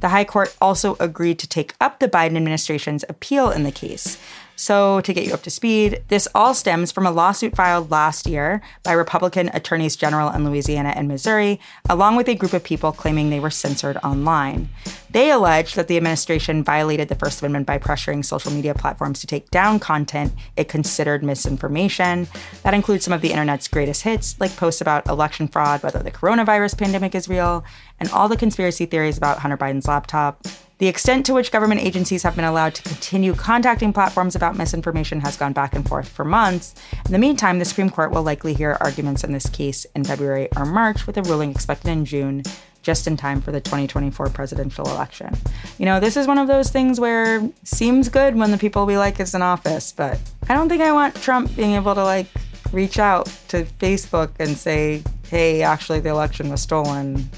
The 0.01 0.09
High 0.09 0.25
Court 0.25 0.55
also 0.61 0.97
agreed 0.99 1.39
to 1.41 1.47
take 1.47 1.75
up 1.81 2.01
the 2.01 2.09
Biden 2.09 2.37
administration's 2.37 3.05
appeal 3.09 3.51
in 3.51 3.63
the 3.63 3.73
case. 3.73 4.19
So, 4.61 5.01
to 5.01 5.15
get 5.15 5.25
you 5.25 5.33
up 5.33 5.43
to 5.45 5.51
speed, 5.51 6.03
this 6.09 6.29
all 6.35 6.53
stems 6.53 6.93
from 6.93 7.07
a 7.07 7.11
lawsuit 7.11 7.57
filed 7.57 7.91
last 7.91 8.27
year 8.27 8.61
by 8.83 8.93
Republican 8.93 9.49
attorneys 9.55 9.97
general 9.97 10.29
in 10.29 10.45
Louisiana 10.45 10.93
and 10.95 11.09
Missouri, 11.09 11.59
along 11.89 12.17
with 12.17 12.29
a 12.29 12.35
group 12.35 12.53
of 12.53 12.63
people 12.63 12.93
claiming 12.93 13.31
they 13.31 13.41
were 13.41 13.49
censored 13.49 13.97
online. 14.05 14.69
They 15.09 15.31
allege 15.31 15.77
that 15.77 15.89
the 15.89 15.97
administration 15.97 16.63
violated 16.63 17.09
the 17.09 17.15
First 17.15 17.41
Amendment 17.41 17.67
by 17.67 17.79
pressuring 17.79 18.23
social 18.23 18.53
media 18.53 18.75
platforms 18.75 19.21
to 19.21 19.27
take 19.27 19.51
down 19.51 19.81
content 19.81 20.35
it 20.59 20.69
considered 20.69 21.25
misinformation. 21.25 22.29
That 22.63 22.75
includes 22.75 23.07
some 23.07 23.15
of 23.15 23.23
the 23.23 23.31
internet's 23.31 23.67
greatest 23.67 24.03
hits, 24.03 24.39
like 24.39 24.55
posts 24.57 24.83
about 24.83 25.09
election 25.09 25.49
fraud, 25.49 25.83
whether 25.83 26.03
the 26.03 26.11
coronavirus 26.11 26.77
pandemic 26.77 27.15
is 27.15 27.31
real, 27.31 27.65
and 28.01 28.11
all 28.11 28.29
the 28.29 28.37
conspiracy 28.37 28.87
theories 28.87 29.19
about 29.19 29.39
Hunter 29.39 29.57
Biden's 29.57 29.87
laptop. 29.87 30.45
The 30.79 30.89
extent 30.89 31.27
to 31.27 31.35
which 31.35 31.53
government 31.53 31.83
agencies 31.83 32.23
have 32.23 32.35
been 32.35 32.47
allowed 32.47 32.75
to 32.77 32.83
continue 32.83 33.35
contacting 33.35 33.93
platforms 33.93 34.35
about 34.35 34.57
misinformation 34.57 35.21
has 35.21 35.37
gone 35.37 35.53
back 35.53 35.75
and 35.75 35.87
forth 35.87 36.09
for 36.09 36.25
months. 36.25 36.75
In 37.05 37.13
the 37.13 37.19
meantime, 37.19 37.59
the 37.59 37.67
Supreme 37.67 37.91
Court 37.91 38.13
will 38.13 38.23
likely 38.23 38.55
hear 38.55 38.79
arguments 38.81 39.23
in 39.23 39.33
this 39.33 39.47
case 39.51 39.85
in 39.95 40.05
February 40.05 40.49
or 40.57 40.65
March, 40.65 41.07
with 41.07 41.19
a 41.19 41.23
ruling 41.23 41.51
expected 41.51 41.91
in 41.91 42.07
June, 42.07 42.43
just 42.81 43.07
in 43.07 43.15
time 43.19 43.43
for 43.43 43.53
the 43.53 43.61
2024 43.61 44.31
presidential 44.31 44.89
election. 44.89 45.37
You 45.77 45.85
know, 45.85 46.01
this 46.01 46.17
is 46.17 46.27
one 46.27 46.39
of 46.39 46.49
those 46.49 46.71
things 46.71 46.99
where 46.99 47.47
seems 47.63 48.09
good 48.09 48.35
when 48.35 48.51
the 48.51 48.57
people 48.57 48.87
we 48.87 48.97
like 48.97 49.21
is 49.21 49.35
in 49.35 49.43
office, 49.43 49.93
but 49.93 50.19
I 50.49 50.55
don't 50.55 50.71
think 50.71 50.81
I 50.81 50.93
want 50.93 51.15
Trump 51.17 51.55
being 51.57 51.75
able 51.75 51.95
to 51.95 52.05
like 52.05 52.29
reach 52.73 52.99
out 52.99 53.27
to 53.49 53.65
Facebook 53.65 54.31
and 54.39 54.57
say, 54.57 55.03
"Hey, 55.29 55.63
actually 55.63 56.01
the 56.01 56.09
election 56.09 56.49
was 56.49 56.63
stolen. 56.63 57.29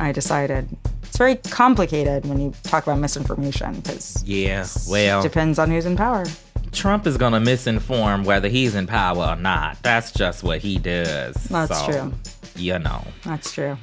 I 0.00 0.12
decided." 0.12 0.68
It's 1.04 1.18
very 1.18 1.36
complicated 1.36 2.24
when 2.26 2.40
you 2.40 2.52
talk 2.62 2.84
about 2.86 2.98
misinformation 2.98 3.74
because 3.80 4.22
Yeah, 4.24 4.66
well, 4.88 5.22
depends 5.22 5.58
on 5.58 5.70
who's 5.70 5.84
in 5.86 5.96
power. 5.96 6.24
Trump 6.72 7.04
is 7.06 7.16
going 7.16 7.32
to 7.32 7.40
misinform 7.40 8.24
whether 8.24 8.48
he's 8.48 8.76
in 8.76 8.86
power 8.86 9.26
or 9.26 9.36
not. 9.36 9.76
That's 9.82 10.12
just 10.12 10.44
what 10.44 10.60
he 10.60 10.78
does. 10.78 11.34
That's 11.50 11.76
So, 11.78 11.86
true. 11.90 12.12
You 12.54 12.78
know. 12.78 13.04
That's 13.24 13.52
true. 13.52 13.76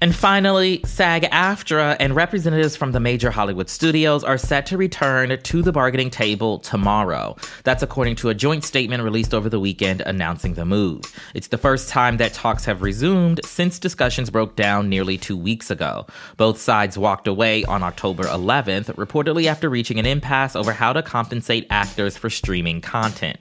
And 0.00 0.14
finally, 0.14 0.80
SAG 0.84 1.24
AFTRA 1.24 1.96
and 1.98 2.14
representatives 2.14 2.76
from 2.76 2.92
the 2.92 3.00
major 3.00 3.32
Hollywood 3.32 3.68
studios 3.68 4.22
are 4.22 4.38
set 4.38 4.64
to 4.66 4.78
return 4.78 5.36
to 5.42 5.62
the 5.62 5.72
bargaining 5.72 6.08
table 6.08 6.60
tomorrow. 6.60 7.34
That's 7.64 7.82
according 7.82 8.14
to 8.16 8.28
a 8.28 8.34
joint 8.34 8.62
statement 8.62 9.02
released 9.02 9.34
over 9.34 9.48
the 9.48 9.58
weekend 9.58 10.02
announcing 10.02 10.54
the 10.54 10.64
move. 10.64 11.02
It's 11.34 11.48
the 11.48 11.58
first 11.58 11.88
time 11.88 12.18
that 12.18 12.32
talks 12.32 12.64
have 12.66 12.82
resumed 12.82 13.40
since 13.44 13.80
discussions 13.80 14.30
broke 14.30 14.54
down 14.54 14.88
nearly 14.88 15.18
two 15.18 15.36
weeks 15.36 15.68
ago. 15.68 16.06
Both 16.36 16.60
sides 16.60 16.96
walked 16.96 17.26
away 17.26 17.64
on 17.64 17.82
October 17.82 18.22
11th, 18.22 18.94
reportedly 18.94 19.46
after 19.46 19.68
reaching 19.68 19.98
an 19.98 20.06
impasse 20.06 20.54
over 20.54 20.72
how 20.72 20.92
to 20.92 21.02
compensate 21.02 21.66
actors 21.70 22.16
for 22.16 22.30
streaming 22.30 22.80
content. 22.80 23.40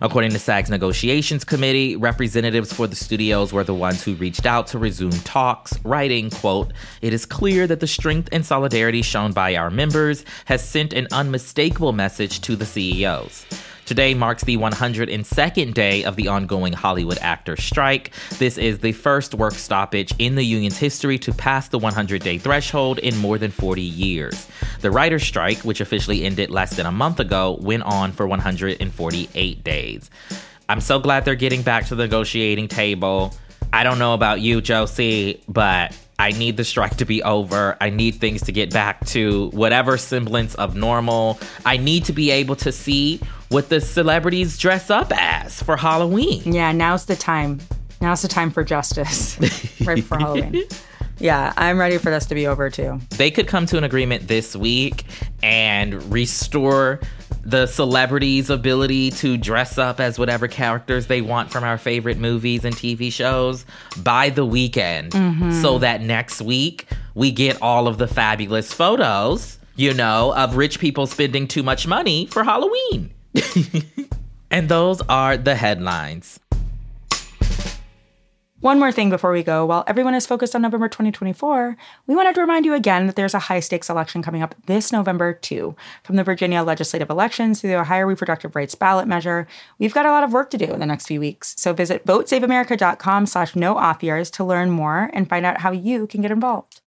According 0.00 0.32
to 0.32 0.38
SAG's 0.38 0.70
negotiations 0.70 1.44
committee, 1.44 1.96
representatives 1.96 2.72
for 2.72 2.86
the 2.86 2.96
studios 2.96 3.52
were 3.52 3.64
the 3.64 3.74
ones 3.74 4.02
who 4.02 4.14
reached 4.14 4.46
out 4.46 4.66
to 4.68 4.78
resume 4.78 5.10
talks, 5.10 5.78
writing, 5.84 6.30
quote, 6.30 6.72
It 7.00 7.12
is 7.12 7.24
clear 7.24 7.66
that 7.66 7.80
the 7.80 7.86
strength 7.86 8.28
and 8.32 8.44
solidarity 8.44 9.02
shown 9.02 9.32
by 9.32 9.56
our 9.56 9.70
members 9.70 10.24
has 10.46 10.66
sent 10.66 10.92
an 10.92 11.08
unmistakable 11.12 11.92
message 11.92 12.40
to 12.42 12.56
the 12.56 12.66
CEOs. 12.66 13.46
Today 13.86 14.14
marks 14.14 14.42
the 14.42 14.56
102nd 14.56 15.72
day 15.72 16.02
of 16.02 16.16
the 16.16 16.26
ongoing 16.26 16.72
Hollywood 16.72 17.18
actor 17.20 17.56
strike. 17.56 18.10
This 18.38 18.58
is 18.58 18.80
the 18.80 18.90
first 18.90 19.32
work 19.32 19.54
stoppage 19.54 20.12
in 20.18 20.34
the 20.34 20.42
union's 20.42 20.76
history 20.76 21.20
to 21.20 21.32
pass 21.32 21.68
the 21.68 21.78
100 21.78 22.20
day 22.20 22.36
threshold 22.36 22.98
in 22.98 23.16
more 23.16 23.38
than 23.38 23.52
40 23.52 23.80
years. 23.80 24.48
The 24.80 24.90
writer's 24.90 25.22
strike, 25.22 25.58
which 25.58 25.80
officially 25.80 26.24
ended 26.24 26.50
less 26.50 26.74
than 26.74 26.84
a 26.84 26.90
month 26.90 27.20
ago, 27.20 27.58
went 27.60 27.84
on 27.84 28.10
for 28.10 28.26
148 28.26 29.62
days. 29.62 30.10
I'm 30.68 30.80
so 30.80 30.98
glad 30.98 31.24
they're 31.24 31.36
getting 31.36 31.62
back 31.62 31.86
to 31.86 31.94
the 31.94 32.02
negotiating 32.02 32.66
table. 32.66 33.34
I 33.72 33.84
don't 33.84 34.00
know 34.00 34.14
about 34.14 34.40
you, 34.40 34.60
Josie, 34.60 35.44
but 35.46 35.96
I 36.18 36.30
need 36.30 36.56
the 36.56 36.64
strike 36.64 36.96
to 36.96 37.04
be 37.04 37.22
over. 37.22 37.76
I 37.80 37.90
need 37.90 38.16
things 38.16 38.42
to 38.42 38.52
get 38.52 38.72
back 38.72 39.04
to 39.06 39.50
whatever 39.50 39.96
semblance 39.96 40.56
of 40.56 40.74
normal. 40.74 41.38
I 41.64 41.76
need 41.76 42.06
to 42.06 42.12
be 42.12 42.30
able 42.30 42.56
to 42.56 42.72
see 42.72 43.20
what 43.48 43.68
the 43.68 43.80
celebrities 43.80 44.58
dress 44.58 44.90
up 44.90 45.12
as 45.16 45.62
for 45.62 45.76
Halloween. 45.76 46.42
Yeah, 46.52 46.72
now's 46.72 47.04
the 47.06 47.16
time. 47.16 47.60
Now's 48.00 48.22
the 48.22 48.28
time 48.28 48.50
for 48.50 48.62
justice, 48.64 49.38
right 49.86 49.96
before 49.96 50.18
Halloween. 50.18 50.64
Yeah, 51.18 51.54
I'm 51.56 51.78
ready 51.78 51.96
for 51.96 52.10
this 52.10 52.26
to 52.26 52.34
be 52.34 52.46
over 52.46 52.68
too. 52.68 53.00
They 53.16 53.30
could 53.30 53.46
come 53.46 53.64
to 53.66 53.78
an 53.78 53.84
agreement 53.84 54.28
this 54.28 54.54
week 54.54 55.04
and 55.42 56.02
restore 56.12 57.00
the 57.42 57.66
celebrities' 57.66 58.50
ability 58.50 59.12
to 59.12 59.38
dress 59.38 59.78
up 59.78 59.98
as 60.00 60.18
whatever 60.18 60.46
characters 60.48 61.06
they 61.06 61.22
want 61.22 61.50
from 61.50 61.64
our 61.64 61.78
favorite 61.78 62.18
movies 62.18 62.64
and 62.66 62.74
TV 62.74 63.10
shows 63.10 63.64
by 64.02 64.28
the 64.28 64.44
weekend 64.44 65.12
Mm-hmm. 65.12 65.52
so 65.62 65.78
that 65.78 66.02
next 66.02 66.42
week 66.42 66.86
we 67.14 67.30
get 67.30 67.62
all 67.62 67.88
of 67.88 67.96
the 67.98 68.08
fabulous 68.08 68.72
photos, 68.74 69.58
you 69.76 69.94
know, 69.94 70.34
of 70.36 70.56
rich 70.56 70.78
people 70.80 71.06
spending 71.06 71.48
too 71.48 71.62
much 71.62 71.86
money 71.86 72.26
for 72.26 72.44
Halloween. 72.44 73.10
and 74.50 74.68
those 74.68 75.00
are 75.02 75.36
the 75.36 75.54
headlines. 75.54 76.40
One 78.60 78.78
more 78.78 78.90
thing 78.90 79.10
before 79.10 79.32
we 79.32 79.42
go. 79.42 79.66
While 79.66 79.84
everyone 79.86 80.14
is 80.14 80.26
focused 80.26 80.56
on 80.56 80.62
November 80.62 80.88
2024, 80.88 81.76
we 82.06 82.16
wanted 82.16 82.34
to 82.34 82.40
remind 82.40 82.64
you 82.64 82.72
again 82.72 83.06
that 83.06 83.14
there's 83.14 83.34
a 83.34 83.38
high 83.38 83.60
stakes 83.60 83.90
election 83.90 84.22
coming 84.22 84.42
up 84.42 84.54
this 84.66 84.90
November, 84.90 85.34
too. 85.34 85.76
From 86.02 86.16
the 86.16 86.24
Virginia 86.24 86.62
legislative 86.62 87.10
elections 87.10 87.60
to 87.60 87.66
the 87.66 87.78
Ohio 87.78 88.06
reproductive 88.06 88.56
rights 88.56 88.74
ballot 88.74 89.06
measure, 89.06 89.46
we've 89.78 89.94
got 89.94 90.06
a 90.06 90.10
lot 90.10 90.24
of 90.24 90.32
work 90.32 90.48
to 90.50 90.58
do 90.58 90.64
in 90.64 90.80
the 90.80 90.86
next 90.86 91.06
few 91.06 91.20
weeks. 91.20 91.54
So 91.58 91.74
visit 91.74 92.06
votesaveamerica.com 92.06 93.26
slash 93.26 93.54
no 93.54 93.76
off 93.76 94.02
years 94.02 94.30
to 94.32 94.44
learn 94.44 94.70
more 94.70 95.10
and 95.12 95.28
find 95.28 95.44
out 95.44 95.60
how 95.60 95.70
you 95.70 96.06
can 96.06 96.22
get 96.22 96.32
involved. 96.32 96.80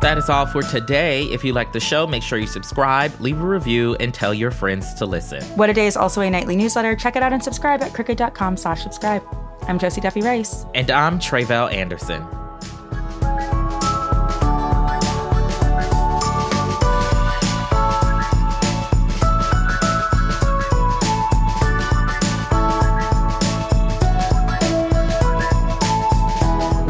That 0.00 0.16
is 0.16 0.28
all 0.28 0.46
for 0.46 0.62
today. 0.62 1.24
If 1.24 1.44
you 1.44 1.52
like 1.52 1.72
the 1.72 1.80
show, 1.80 2.06
make 2.06 2.22
sure 2.22 2.38
you 2.38 2.46
subscribe, 2.46 3.18
leave 3.20 3.40
a 3.40 3.46
review, 3.46 3.96
and 3.96 4.14
tell 4.14 4.32
your 4.32 4.50
friends 4.50 4.94
to 4.94 5.06
listen. 5.06 5.42
What 5.56 5.70
a 5.70 5.72
Day 5.72 5.86
is 5.86 5.96
also 5.96 6.20
a 6.20 6.30
nightly 6.30 6.56
newsletter. 6.56 6.94
Check 6.94 7.16
it 7.16 7.22
out 7.22 7.32
and 7.32 7.42
subscribe 7.42 7.82
at 7.82 7.94
crooked.com 7.94 8.56
slash 8.56 8.82
subscribe. 8.82 9.22
I'm 9.62 9.78
Josie 9.78 10.00
Duffy 10.00 10.22
Rice. 10.22 10.64
And 10.74 10.90
I'm 10.90 11.18
Tre'vell 11.18 11.72
Anderson. 11.72 12.24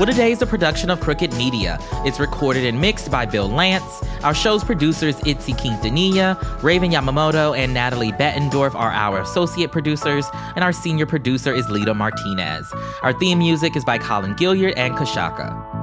What 0.09 0.15
a 0.15 0.21
Day 0.21 0.33
is 0.33 0.41
a 0.41 0.47
production 0.47 0.89
of 0.89 1.01
Crooked 1.01 1.35
Media. 1.35 1.77
It's 2.07 2.19
recorded 2.19 2.65
and 2.65 2.81
mixed 2.81 3.11
by 3.11 3.27
Bill 3.27 3.47
Lance. 3.47 4.03
Our 4.25 4.33
show's 4.33 4.65
producers, 4.65 5.21
Itzy 5.27 5.53
Quintanilla, 5.53 6.63
Raven 6.63 6.91
Yamamoto, 6.91 7.55
and 7.55 7.75
Natalie 7.75 8.13
Bettendorf 8.13 8.75
are 8.75 8.91
our 8.91 9.21
associate 9.21 9.71
producers, 9.71 10.25
and 10.57 10.65
our 10.65 10.73
senior 10.73 11.05
producer 11.05 11.53
is 11.53 11.69
Lita 11.69 11.93
Martinez. 11.93 12.73
Our 13.03 13.13
theme 13.13 13.41
music 13.41 13.77
is 13.77 13.85
by 13.85 13.99
Colin 13.99 14.35
Gilliard 14.35 14.73
and 14.79 14.95
Kashaka. 14.95 15.78